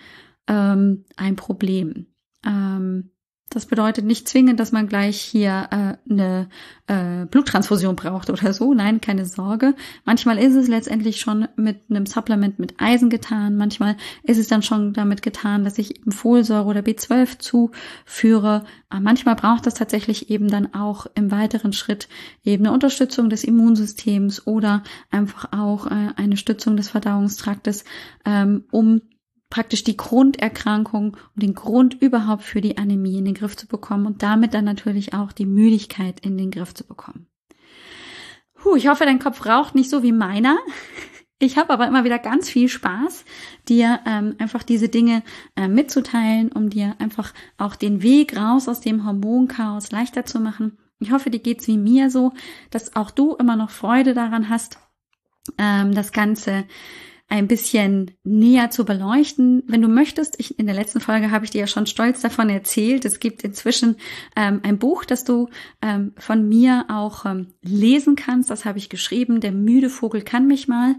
ähm, 0.48 1.06
ein 1.18 1.36
Problem. 1.36 2.06
Ähm, 2.46 3.10
Das 3.52 3.66
bedeutet 3.66 4.06
nicht 4.06 4.30
zwingend, 4.30 4.62
dass 4.62 4.72
man 4.72 4.88
gleich 4.88 5.20
hier 5.20 5.68
äh, 5.72 6.12
eine 6.12 6.48
äh, 6.88 7.26
Bluttransfusion 7.26 7.98
braucht 7.98 8.30
oder 8.30 8.54
so. 8.54 8.74
Nein, 8.74 9.02
keine 9.02 9.26
Sorge. 9.26 9.76
Manchmal 10.06 10.38
ist 10.38 10.56
es 10.56 10.70
letztendlich 10.70 11.20
schon 11.20 11.50
mit 11.58 11.82
einem 11.90 12.06
Supplement 12.06 12.60
mit 12.60 12.76
Eisen 12.80 13.10
getan. 13.10 13.58
Manchmal 13.58 13.98
ist 14.24 14.38
es 14.38 14.48
dann 14.48 14.64
schon 14.64 14.94
damit 14.94 15.22
getan, 15.22 15.66
dass 15.66 15.78
ich 15.80 16.00
eben 16.00 16.14
Folsäure 16.14 16.64
oder 16.64 16.80
B12 16.80 17.40
zuführe. 17.40 18.64
Aber 18.88 19.02
manchmal 19.02 19.36
braucht 19.36 19.68
es 19.68 19.74
tatsächlich 19.74 20.30
eben 20.30 20.48
dann 20.48 20.74
auch 20.74 21.08
im 21.16 21.30
weiteren 21.30 21.74
Schritt 21.74 22.08
eben 22.46 22.66
eine 22.66 22.74
Unterstützung 22.74 23.30
des 23.30 23.44
Immunsystems 23.44 24.48
oder 24.48 24.82
einfach 25.10 25.52
auch 25.52 25.88
äh, 25.88 26.14
eine 26.16 26.38
Stützung 26.38 26.78
des 26.78 26.88
Verdauungstraktes, 26.88 27.84
ähm, 28.24 28.64
um 28.72 29.02
praktisch 29.52 29.84
die 29.84 29.98
Grunderkrankung 29.98 31.18
und 31.36 31.44
den 31.44 31.54
Grund 31.54 32.02
überhaupt 32.02 32.42
für 32.42 32.62
die 32.62 32.80
Anämie 32.80 33.20
in 33.20 33.26
den 33.26 33.36
Griff 33.36 33.56
zu 33.56 33.68
bekommen 33.68 34.08
und 34.08 34.24
damit 34.24 34.56
dann 34.56 34.66
natürlich 34.66 35.14
auch 35.14 35.32
die 35.32 35.46
Müdigkeit 35.46 36.20
in 36.22 36.38
den 36.40 36.50
Griff 36.50 36.74
zu 36.74 36.84
bekommen. 36.84 37.28
Puh, 38.56 38.76
ich 38.76 38.88
hoffe, 38.88 39.06
dein 39.06 39.20
Kopf 39.20 39.46
raucht 39.46 39.76
nicht 39.76 39.92
so 39.92 40.02
wie 40.02 40.12
meiner. 40.12 40.58
Ich 41.44 41.58
habe 41.58 41.74
aber 41.74 41.88
immer 41.88 42.04
wieder 42.04 42.20
ganz 42.20 42.52
viel 42.52 42.70
Spaß, 42.70 43.26
dir 43.68 44.00
ähm, 44.06 44.36
einfach 44.38 44.62
diese 44.62 44.90
Dinge 44.90 45.24
äh, 45.56 45.68
mitzuteilen, 45.68 46.52
um 46.52 46.70
dir 46.70 46.96
einfach 47.00 47.34
auch 47.58 47.76
den 47.76 48.04
Weg 48.04 48.38
raus 48.38 48.70
aus 48.70 48.80
dem 48.80 49.08
Hormonchaos 49.08 49.90
leichter 49.90 50.24
zu 50.24 50.40
machen. 50.40 50.78
Ich 51.00 51.12
hoffe, 51.12 51.32
dir 51.32 51.40
geht's 51.40 51.68
wie 51.68 51.80
mir 51.80 52.12
so, 52.12 52.32
dass 52.70 52.96
auch 52.96 53.10
du 53.10 53.34
immer 53.34 53.56
noch 53.56 53.72
Freude 53.72 54.14
daran 54.14 54.50
hast, 54.50 54.78
ähm, 55.58 55.96
das 55.96 56.12
Ganze 56.12 56.66
ein 57.32 57.48
bisschen 57.48 58.12
näher 58.26 58.72
zu 58.72 58.84
beleuchten. 58.84 59.64
Wenn 59.66 59.82
du 59.82 59.88
möchtest, 59.88 60.38
ich, 60.38 60.60
in 60.60 60.66
der 60.66 60.76
letzten 60.76 61.00
Folge 61.00 61.32
habe 61.32 61.46
ich 61.46 61.52
dir 61.52 61.62
ja 61.62 61.68
schon 61.68 61.86
stolz 61.86 62.20
davon 62.20 62.50
erzählt. 62.50 63.06
Es 63.06 63.22
gibt 63.22 63.44
inzwischen 63.44 63.96
ähm, 64.36 64.60
ein 64.64 64.78
Buch, 64.78 65.06
das 65.06 65.24
du 65.24 65.48
ähm, 65.82 66.12
von 66.18 66.50
mir 66.50 66.88
auch 66.90 67.26
ähm, 67.26 67.54
lesen 67.62 68.18
kannst. 68.18 68.50
Das 68.50 68.66
habe 68.66 68.80
ich 68.80 68.90
geschrieben. 68.90 69.40
Der 69.40 69.54
müde 69.54 69.90
Vogel 69.90 70.24
kann 70.24 70.46
mich 70.46 70.68
mal. 70.68 70.96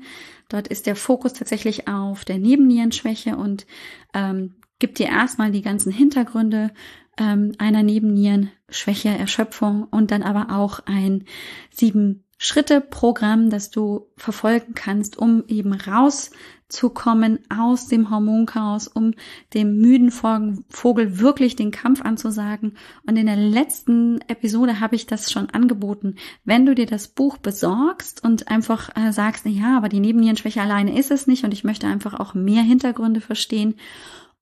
Dort 0.48 0.68
ist 0.68 0.86
der 0.86 0.96
Fokus 0.96 1.34
tatsächlich 1.34 1.86
auf 1.86 2.24
der 2.24 2.38
Nebennierenschwäche 2.38 3.36
und 3.36 3.66
ähm, 4.14 4.54
gibt 4.78 4.98
dir 4.98 5.08
erstmal 5.08 5.50
die 5.50 5.62
ganzen 5.62 5.92
Hintergründe 5.92 6.70
ähm, 7.18 7.52
einer 7.58 7.82
Nebennierenschwäche, 7.82 9.10
Erschöpfung 9.10 9.86
und 9.90 10.10
dann 10.10 10.22
aber 10.22 10.56
auch 10.56 10.80
ein 10.86 11.24
sieben 11.70 12.24
Schritte-Programm, 12.44 13.50
das 13.50 13.70
du 13.70 14.08
verfolgen 14.16 14.74
kannst, 14.74 15.16
um 15.16 15.44
eben 15.46 15.72
rauszukommen 15.72 17.38
aus 17.48 17.86
dem 17.86 18.10
Hormonchaos, 18.10 18.88
um 18.88 19.14
dem 19.54 19.78
müden 19.78 20.10
Vogel 20.10 21.20
wirklich 21.20 21.54
den 21.54 21.70
Kampf 21.70 22.02
anzusagen. 22.02 22.76
Und 23.06 23.16
in 23.16 23.26
der 23.26 23.36
letzten 23.36 24.22
Episode 24.22 24.80
habe 24.80 24.96
ich 24.96 25.06
das 25.06 25.30
schon 25.30 25.50
angeboten. 25.50 26.16
Wenn 26.44 26.66
du 26.66 26.74
dir 26.74 26.86
das 26.86 27.06
Buch 27.06 27.38
besorgst 27.38 28.24
und 28.24 28.48
einfach 28.48 28.90
äh, 28.96 29.12
sagst, 29.12 29.46
ja, 29.46 29.76
aber 29.76 29.88
die 29.88 30.00
Nebennierenschwäche 30.00 30.62
alleine 30.62 30.98
ist 30.98 31.12
es 31.12 31.28
nicht 31.28 31.44
und 31.44 31.52
ich 31.52 31.62
möchte 31.62 31.86
einfach 31.86 32.18
auch 32.18 32.34
mehr 32.34 32.64
Hintergründe 32.64 33.20
verstehen 33.20 33.76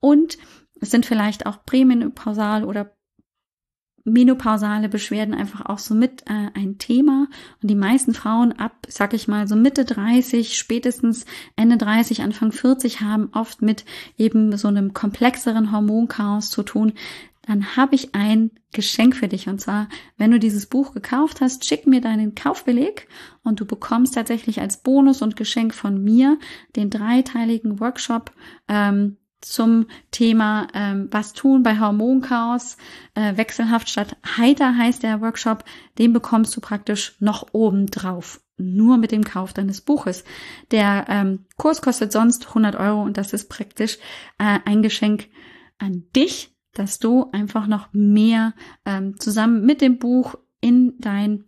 und 0.00 0.38
es 0.80 0.90
sind 0.90 1.04
vielleicht 1.04 1.44
auch 1.44 1.66
prämenopausal 1.66 2.64
oder 2.64 2.96
menopausale 4.04 4.88
Beschwerden 4.88 5.34
einfach 5.34 5.66
auch 5.66 5.78
so 5.78 5.94
mit 5.94 6.22
äh, 6.22 6.50
ein 6.54 6.78
Thema. 6.78 7.28
Und 7.62 7.70
die 7.70 7.74
meisten 7.74 8.14
Frauen 8.14 8.52
ab, 8.52 8.72
sag 8.88 9.14
ich 9.14 9.28
mal, 9.28 9.46
so 9.46 9.56
Mitte 9.56 9.84
30, 9.84 10.56
spätestens 10.56 11.26
Ende 11.56 11.76
30, 11.76 12.22
Anfang 12.22 12.52
40 12.52 13.00
haben 13.00 13.30
oft 13.32 13.62
mit 13.62 13.84
eben 14.16 14.56
so 14.56 14.68
einem 14.68 14.94
komplexeren 14.94 15.72
Hormonchaos 15.72 16.50
zu 16.50 16.62
tun. 16.62 16.92
Dann 17.42 17.76
habe 17.76 17.94
ich 17.94 18.14
ein 18.14 18.50
Geschenk 18.72 19.16
für 19.16 19.28
dich. 19.28 19.48
Und 19.48 19.60
zwar, 19.60 19.88
wenn 20.18 20.30
du 20.30 20.38
dieses 20.38 20.66
Buch 20.66 20.92
gekauft 20.92 21.40
hast, 21.40 21.64
schick 21.64 21.86
mir 21.86 22.00
deinen 22.00 22.34
Kaufbeleg 22.34 23.08
und 23.42 23.60
du 23.60 23.66
bekommst 23.66 24.14
tatsächlich 24.14 24.60
als 24.60 24.82
Bonus 24.82 25.22
und 25.22 25.36
Geschenk 25.36 25.74
von 25.74 26.02
mir 26.02 26.38
den 26.76 26.90
dreiteiligen 26.90 27.80
Workshop 27.80 28.32
ähm, 28.68 29.16
zum 29.40 29.86
Thema 30.10 30.68
ähm, 30.74 31.08
Was 31.10 31.32
tun 31.32 31.62
bei 31.62 31.78
Hormonchaos. 31.78 32.76
Äh, 33.14 33.36
wechselhaft 33.36 33.88
statt 33.88 34.16
heiter 34.36 34.76
heißt 34.76 35.02
der 35.02 35.20
Workshop. 35.20 35.64
Den 35.98 36.12
bekommst 36.12 36.56
du 36.56 36.60
praktisch 36.60 37.16
noch 37.20 37.48
oben 37.52 37.86
drauf. 37.86 38.40
Nur 38.58 38.98
mit 38.98 39.12
dem 39.12 39.24
Kauf 39.24 39.52
deines 39.52 39.80
Buches. 39.80 40.24
Der 40.70 41.06
ähm, 41.08 41.46
Kurs 41.56 41.80
kostet 41.80 42.12
sonst 42.12 42.48
100 42.48 42.76
Euro 42.76 43.02
und 43.02 43.16
das 43.16 43.32
ist 43.32 43.48
praktisch 43.48 43.98
äh, 44.38 44.58
ein 44.64 44.82
Geschenk 44.82 45.28
an 45.78 46.04
dich, 46.14 46.54
dass 46.72 46.98
du 46.98 47.30
einfach 47.32 47.66
noch 47.66 47.88
mehr 47.92 48.54
ähm, 48.84 49.18
zusammen 49.18 49.64
mit 49.64 49.80
dem 49.80 49.98
Buch 49.98 50.34
in 50.60 50.94
dein 50.98 51.44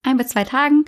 ein 0.03 0.17
bis 0.17 0.29
zwei 0.29 0.43
Tagen 0.43 0.85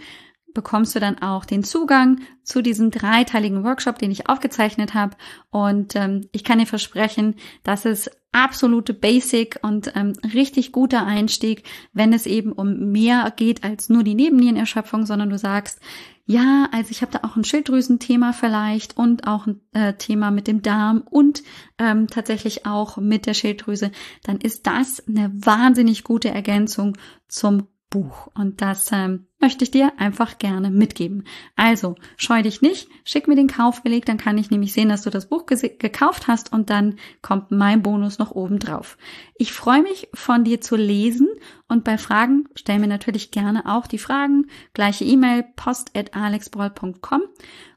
bekommst 0.53 0.95
du 0.95 0.99
dann 0.99 1.21
auch 1.21 1.45
den 1.45 1.63
Zugang 1.63 2.21
zu 2.43 2.61
diesem 2.61 2.91
dreiteiligen 2.91 3.63
Workshop, 3.63 3.99
den 3.99 4.11
ich 4.11 4.29
aufgezeichnet 4.29 4.93
habe. 4.93 5.15
Und 5.51 5.95
ähm, 5.95 6.27
ich 6.31 6.43
kann 6.43 6.59
dir 6.59 6.65
versprechen, 6.65 7.35
dass 7.63 7.85
es 7.85 8.09
absolute 8.31 8.93
Basic 8.93 9.59
und 9.61 9.91
ähm, 9.95 10.13
richtig 10.33 10.71
guter 10.71 11.05
Einstieg, 11.05 11.63
wenn 11.93 12.13
es 12.13 12.25
eben 12.25 12.51
um 12.51 12.91
mehr 12.91 13.33
geht 13.35 13.63
als 13.63 13.89
nur 13.89 14.03
die 14.03 14.15
Nebennierenerschöpfung, 14.15 15.05
sondern 15.05 15.29
du 15.29 15.37
sagst, 15.37 15.79
ja, 16.25 16.69
also 16.71 16.91
ich 16.91 17.01
habe 17.01 17.11
da 17.11 17.27
auch 17.27 17.35
ein 17.35 17.43
Schilddrüsenthema 17.43 18.33
vielleicht 18.33 18.97
und 18.97 19.25
auch 19.25 19.47
ein 19.47 19.61
äh, 19.73 19.93
Thema 19.93 20.29
mit 20.29 20.47
dem 20.47 20.61
Darm 20.61 21.03
und 21.09 21.41
ähm, 21.79 22.05
tatsächlich 22.05 22.67
auch 22.67 22.97
mit 22.97 23.25
der 23.25 23.33
Schilddrüse, 23.33 23.91
dann 24.23 24.37
ist 24.37 24.67
das 24.67 25.03
eine 25.07 25.31
wahnsinnig 25.33 26.03
gute 26.03 26.29
Ergänzung 26.29 26.95
zum 27.27 27.67
Buch. 27.89 28.27
Und 28.35 28.61
das 28.61 28.91
ähm, 28.91 29.27
möchte 29.39 29.63
ich 29.63 29.71
dir 29.71 29.93
einfach 29.97 30.37
gerne 30.37 30.69
mitgeben. 30.69 31.23
Also, 31.55 31.95
scheu 32.17 32.43
dich 32.43 32.61
nicht, 32.61 32.87
schick 33.03 33.27
mir 33.27 33.35
den 33.35 33.47
Kaufbeleg, 33.47 34.05
dann 34.05 34.17
kann 34.17 34.37
ich 34.37 34.51
nämlich 34.51 34.73
sehen, 34.73 34.89
dass 34.89 35.01
du 35.01 35.09
das 35.09 35.27
Buch 35.27 35.45
gekauft 35.45 36.27
hast 36.27 36.53
und 36.53 36.69
dann 36.69 36.97
kommt 37.21 37.51
mein 37.51 37.81
Bonus 37.81 38.19
noch 38.19 38.31
oben 38.31 38.59
drauf. 38.59 38.97
Ich 39.35 39.53
freue 39.53 39.81
mich, 39.81 40.09
von 40.13 40.43
dir 40.43 40.61
zu 40.61 40.75
lesen 40.75 41.27
und 41.67 41.83
bei 41.83 41.97
Fragen 41.97 42.47
stell 42.55 42.79
mir 42.79 42.87
natürlich 42.87 43.31
gerne 43.31 43.65
auch 43.65 43.87
die 43.87 43.97
Fragen. 43.97 44.47
Gleiche 44.73 45.05
E-Mail, 45.05 45.45
post 45.55 45.97
at 45.97 46.15
alexbroll.com 46.15 47.21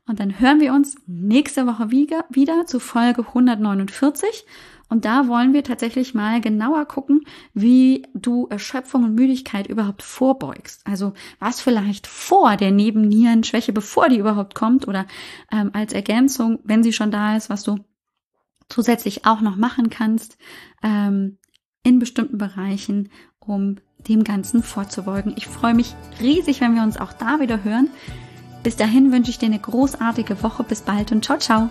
und 0.07 0.21
dann 0.21 0.41
hören 0.41 0.61
wir 0.61 0.75
uns 0.75 0.97
nächste 1.07 1.67
Woche 1.67 1.91
wieder, 1.91 2.25
wieder 2.29 2.67
zu 2.67 2.81
Folge 2.81 3.27
149 3.29 4.45
und 4.93 5.07
da 5.07 5.27
wollen 5.27 5.55
wir 5.55 5.65
tatsächlich 5.65 6.13
mal 6.13 6.43
genauer 6.43 6.85
gucken, 6.85 7.25
wie 7.55 8.03
du 8.13 8.47
Erschöpfung 8.49 9.05
und 9.05 9.15
Müdigkeit 9.15 9.67
überhaupt 9.67 10.03
vorbeugst. 10.03 10.87
Also 10.87 11.15
was 11.39 11.63
vielleicht 11.63 12.07
vor 12.07 12.59
der 12.59 12.73
Nebennierenschwäche, 12.73 13.73
bevor 13.73 14.11
die 14.11 14.19
überhaupt 14.19 14.55
kommt 14.55 14.87
oder 14.87 15.07
ähm, 15.51 15.71
als 15.73 15.95
Ergänzung, 15.95 16.59
wenn 16.65 16.83
sie 16.83 16.93
schon 16.93 17.11
da 17.11 17.39
ist, 17.39 17.49
was 17.49 17.63
du 17.63 17.79
zusätzlich 18.69 19.25
auch 19.25 19.41
noch 19.41 19.57
machen 19.57 19.89
kannst 19.89 20.37
ähm, 20.83 21.39
in 21.83 21.99
bestimmten 21.99 22.37
Bereichen, 22.37 23.09
um 23.39 23.77
dem 24.07 24.25
Ganzen 24.25 24.63
vorzubeugen. 24.63 25.33
Ich 25.37 25.47
freue 25.47 25.73
mich 25.73 25.95
riesig, 26.21 26.61
wenn 26.61 26.75
wir 26.75 26.83
uns 26.83 26.99
auch 26.99 27.15
da 27.15 27.41
wieder 27.41 27.65
hören. 27.65 27.89
Bis 28.63 28.77
dahin 28.77 29.11
wünsche 29.11 29.31
ich 29.31 29.39
dir 29.39 29.47
eine 29.47 29.59
großartige 29.59 30.43
Woche. 30.43 30.65
Bis 30.65 30.83
bald 30.83 31.13
und 31.13 31.25
ciao, 31.25 31.39
ciao. 31.39 31.71